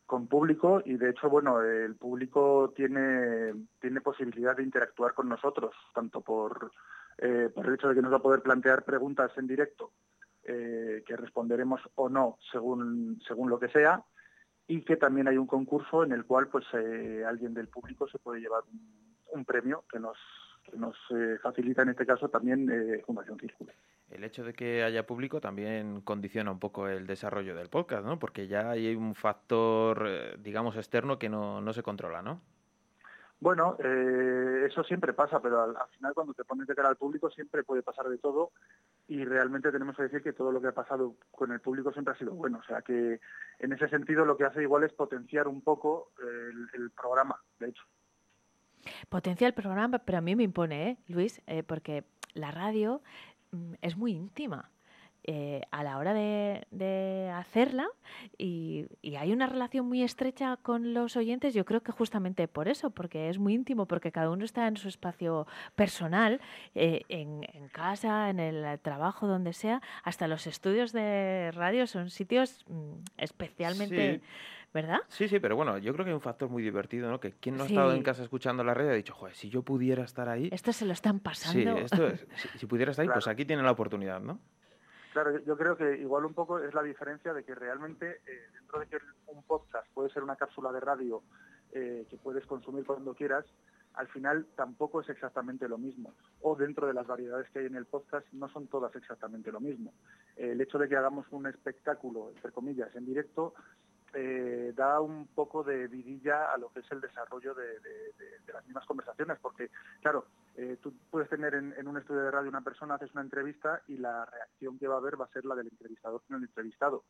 [0.05, 5.73] Con público y de hecho, bueno, el público tiene, tiene posibilidad de interactuar con nosotros,
[5.95, 6.71] tanto por,
[7.17, 9.93] eh, por el hecho de que nos va a poder plantear preguntas en directo
[10.43, 14.03] eh, que responderemos o no según, según lo que sea,
[14.67, 18.19] y que también hay un concurso en el cual pues eh, alguien del público se
[18.19, 18.63] puede llevar
[19.31, 20.17] un, premio que nos,
[20.77, 20.95] nos
[21.41, 23.71] facilita en este caso también Fundación Círculo.
[24.09, 28.19] El hecho de que haya público también condiciona un poco el desarrollo del podcast, ¿no?
[28.19, 32.41] Porque ya hay un factor, eh, digamos, externo que no, no se controla, ¿no?
[33.39, 36.95] Bueno, eh, eso siempre pasa, pero al, al final cuando te pones de cara al
[36.95, 38.51] público siempre puede pasar de todo
[39.07, 42.13] y realmente tenemos que decir que todo lo que ha pasado con el público siempre
[42.13, 42.59] ha sido bueno.
[42.59, 43.19] O sea que
[43.59, 47.69] en ese sentido lo que hace igual es potenciar un poco el, el programa, de
[47.69, 47.83] hecho.
[49.09, 51.41] Potencia el programa, pero a mí me impone, ¿eh, Luis?
[51.47, 53.01] Eh, porque la radio
[53.81, 54.71] es muy íntima.
[55.27, 57.87] eh, a la hora de, de hacerla
[58.37, 62.67] y, y hay una relación muy estrecha con los oyentes, yo creo que justamente por
[62.67, 66.39] eso, porque es muy íntimo, porque cada uno está en su espacio personal,
[66.75, 72.09] eh, en, en casa, en el trabajo, donde sea, hasta los estudios de radio son
[72.11, 74.19] sitios mm, especialmente...
[74.19, 74.21] Sí.
[74.75, 74.97] ¿Verdad?
[75.07, 77.17] Sí, sí, pero bueno, yo creo que hay un factor muy divertido, ¿no?
[77.17, 78.03] Que quien no ha estado en Sí.
[78.03, 80.49] casa escuchando la radio ha dicho, joder, si yo pudiera estar ahí.
[80.51, 81.77] Esto se lo están Sí, pasando.
[81.77, 84.37] esto es- si, si pudiera estar ahí, pues aquí tiene la oportunidad, ¿no?
[85.13, 88.41] Claro, yo- yo creo que igual un poco es la diferencia de que realmente eh,
[88.53, 88.97] dentro de que
[89.27, 91.23] un podcast puede ser una cápsula de radio
[91.71, 93.45] eh, que puedes consumir cuando quieras,
[93.93, 96.13] al final tampoco es exactamente lo mismo.
[96.41, 99.61] O dentro de las variedades que hay en el podcast no son todas exactamente lo
[99.61, 99.93] mismo.
[100.35, 103.53] Eh, el hecho de que hagamos un espectáculo, entre comillas, en directo,
[104.15, 107.65] eh, da un poco de vidilla a lo que es el desarrollo de,
[108.53, 109.69] las mismas conversaciones, porque,
[110.01, 113.21] claro, eh, tú puedes tener en, en un estudio de radio una persona, haces una
[113.21, 116.37] entrevista y la reacción que va a haber va a ser la del entrevistador con
[116.37, 117.03] el entrevistado.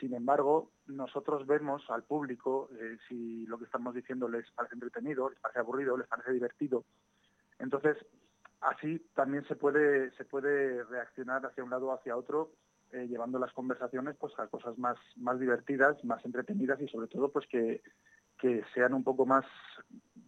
[0.00, 5.30] Sin embargo, nosotros vemos al público eh, si lo que estamos diciendo les parece entretenido,
[5.30, 6.84] les parece aburrido, les parece divertido.
[7.58, 7.96] Entonces,
[8.60, 12.50] así también se puede, se puede reaccionar hacia un lado o hacia otro,
[12.92, 17.30] eh, llevando las conversaciones pues a cosas más, más divertidas, más entretenidas y sobre todo
[17.30, 17.82] pues que,
[18.38, 19.44] que sean un poco más,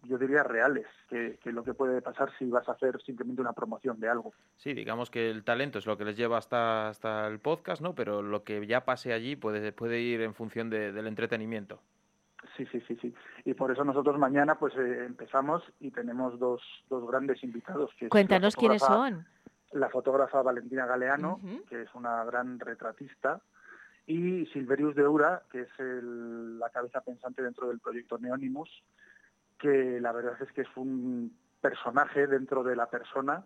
[0.04, 3.52] yo diría, reales que, que lo que puede pasar si vas a hacer simplemente una
[3.52, 4.32] promoción de algo.
[4.56, 7.94] Sí, digamos que el talento es lo que les lleva hasta, hasta el podcast, ¿no?
[7.94, 11.80] Pero lo que ya pase allí puede, puede ir en función de- del entretenimiento.
[12.56, 13.14] Sí, sí, sí, sí.
[13.46, 17.90] Y por eso nosotros mañana pues eh, empezamos y tenemos dos, dos grandes invitados.
[17.98, 19.26] Que Cuéntanos quiénes son.
[19.74, 23.40] La fotógrafa Valentina Galeano, que es una gran retratista,
[24.06, 28.70] y Silverius de Ura, que es el- la cabeza pensante dentro del proyecto Neonimus,
[29.58, 33.44] que la verdad es que es un personaje dentro de la persona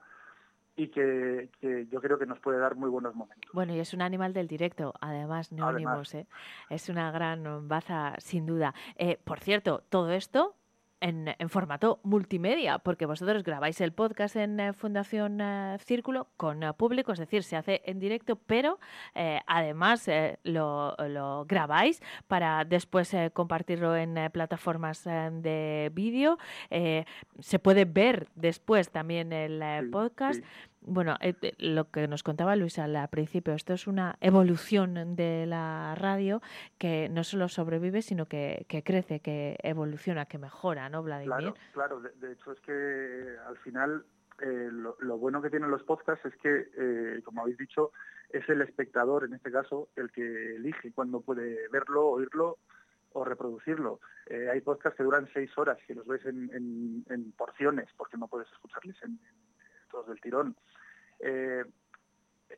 [0.75, 3.51] y que, que yo creo que nos puede dar muy buenos momentos.
[3.53, 6.27] Bueno, y es un animal del directo, además, Neónimos, ¿eh?
[6.71, 8.75] Es una gran baza, sin duda.
[8.97, 10.55] Eh, por cierto, todo esto
[11.01, 16.63] en, en formato multimedia, porque vosotros grabáis el podcast en eh, Fundación eh, Círculo con
[16.63, 18.79] eh, público, es decir, se hace en directo, pero
[19.47, 20.09] además
[20.45, 26.39] lo, lo grabáis para después compartirlo en plataformas de vídeo.
[27.39, 30.43] Se puede ver después también el podcast.
[30.81, 35.95] Bueno, eh, lo que nos contaba Luis al principio, esto es una evolución de la
[35.97, 36.41] radio
[36.79, 41.53] que no solo sobrevive, sino que, que crece, que evoluciona, que mejora, ¿no, Vladimir?
[41.73, 42.01] Claro, claro.
[42.01, 44.05] De, hecho es que eh, al final
[44.41, 47.93] eh, lo, bueno que tienen los podcasts es que, eh, como habéis dicho,
[48.31, 52.59] es el espectador, en este caso, el que elige cuándo puede verlo, oírlo
[53.13, 54.01] o reproducirlo.
[54.53, 56.51] Hay podcasts que duran seis horas, que los ves en,
[57.09, 59.19] en- porciones, porque no puedes escucharles en
[60.07, 60.57] del tirón.
[61.21, 61.65] Eh,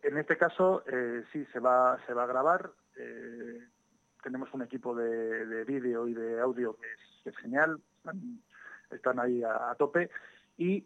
[0.03, 2.71] en este caso, eh, sí, se va, se va a grabar.
[2.97, 3.61] eh,
[4.23, 7.81] tenemos un equipo de, de vídeo y de audio que es, genial.
[8.91, 10.11] Están, ahí a, tope.
[10.57, 10.85] Y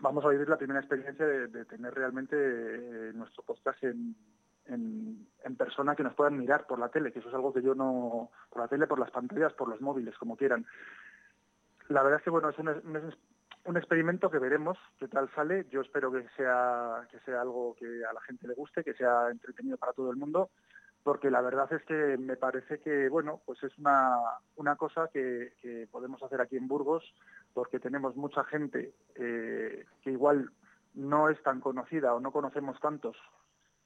[0.00, 4.16] vamos a vivir la primera experiencia de, tener realmente eh, nuestro podcast en,
[5.56, 8.30] persona que nos puedan mirar por la tele, que eso es algo que yo no...
[8.50, 10.66] Por la tele, por las pantallas, por los móviles, como quieran.
[11.88, 13.14] La verdad es que, bueno, es un, un-
[13.68, 15.66] un experimento que veremos qué tal sale.
[15.70, 19.28] Yo espero que sea, que sea algo que a la gente le guste, que sea
[19.30, 20.50] entretenido para todo el mundo,
[21.02, 24.16] porque la verdad es que me parece que, bueno, pues es una,
[24.56, 27.04] una cosa que, que podemos hacer aquí en Burgos,
[27.52, 30.50] porque tenemos mucha gente eh, que igual
[30.94, 33.16] no es tan conocida o no conocemos tantos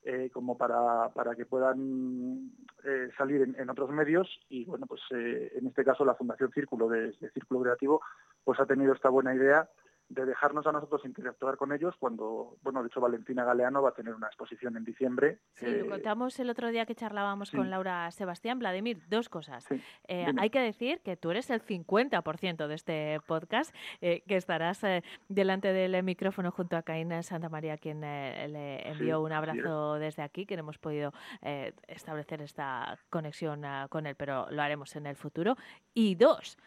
[0.05, 2.51] eh, como para, para que puedan
[2.85, 7.13] eh, salir en, otros medios y bueno pues en este caso la Fundación Círculo de
[7.33, 8.01] Círculo Creativo
[8.45, 9.69] pues ha tenido esta buena idea
[10.09, 13.95] de dejarnos a nosotros interactuar con ellos cuando bueno de hecho Valentina Galeano va a
[13.95, 17.57] tener una exposición en diciembre Sí, lo eh, contamos el otro día que charlábamos sí.
[17.57, 18.59] con Laura Sebastián.
[18.59, 19.67] Vladimir, dos cosas.
[19.71, 20.43] Eh, dime.
[20.43, 25.03] hay que decir que tú eres el 50% de este podcast, eh, que estarás eh,
[25.29, 29.95] delante del eh, micrófono junto a Caín Santa María, quien eh, le envió un abrazo
[29.95, 31.13] desde aquí, que no hemos podido
[31.43, 35.57] eh, establecer esta conexión ah, con él, pero lo haremos en el futuro.
[35.95, 36.59] Y dos,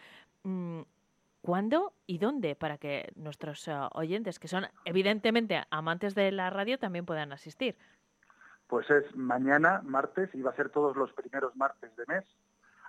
[0.43, 0.81] mm,
[1.45, 2.55] ¿Cuándo y dónde?
[2.55, 7.75] Para que nuestros ah, oyentes, que son evidentemente amantes de la radio, también puedan asistir.
[8.65, 12.25] Pues es mañana, martes, y va a ser todos los primeros martes de mes,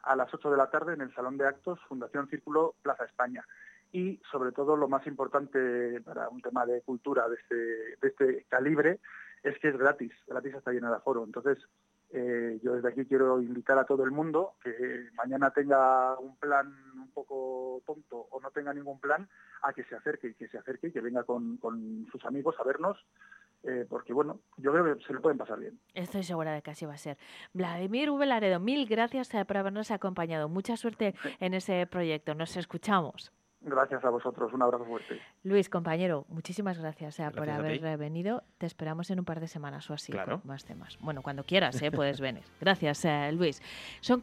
[0.04, 3.44] a las 8 de la tarde en el Salón de Actos Fundación Círculo Plaza España.
[3.92, 8.46] Y sobre todo lo más importante para un tema de cultura de este, de este
[8.48, 9.00] calibre
[9.42, 11.24] es que es gratis, gratis hasta lleno de aforo.
[11.24, 11.58] Entonces,
[12.10, 16.72] eh, yo desde aquí quiero invitar a todo el mundo que mañana tenga un plan
[16.94, 19.28] un poco tonto o no tenga ningún plan,
[19.62, 23.04] a que se acerque, que se acerque, que venga con, con sus amigos a vernos
[23.66, 25.78] eh, porque bueno, yo creo que se lo pueden pasar bien.
[25.92, 27.18] Estoy segura de que así va a ser.
[27.52, 28.24] Vladimir V.
[28.24, 30.48] Laredo, mil gracias eh, por habernos acompañado.
[30.48, 32.34] Mucha suerte en ese proyecto.
[32.34, 33.32] Nos escuchamos.
[33.60, 35.20] Gracias a vosotros, un abrazo fuerte.
[35.42, 38.42] Luis, compañero, muchísimas gracias, eh, por haber venido.
[38.58, 40.40] Te esperamos en un par de semanas o así Claro.
[40.40, 40.98] con más temas.
[41.00, 42.44] Bueno, cuando quieras, eh, puedes venir.
[42.60, 43.60] Gracias, eh, Luis.
[44.00, 44.20] Son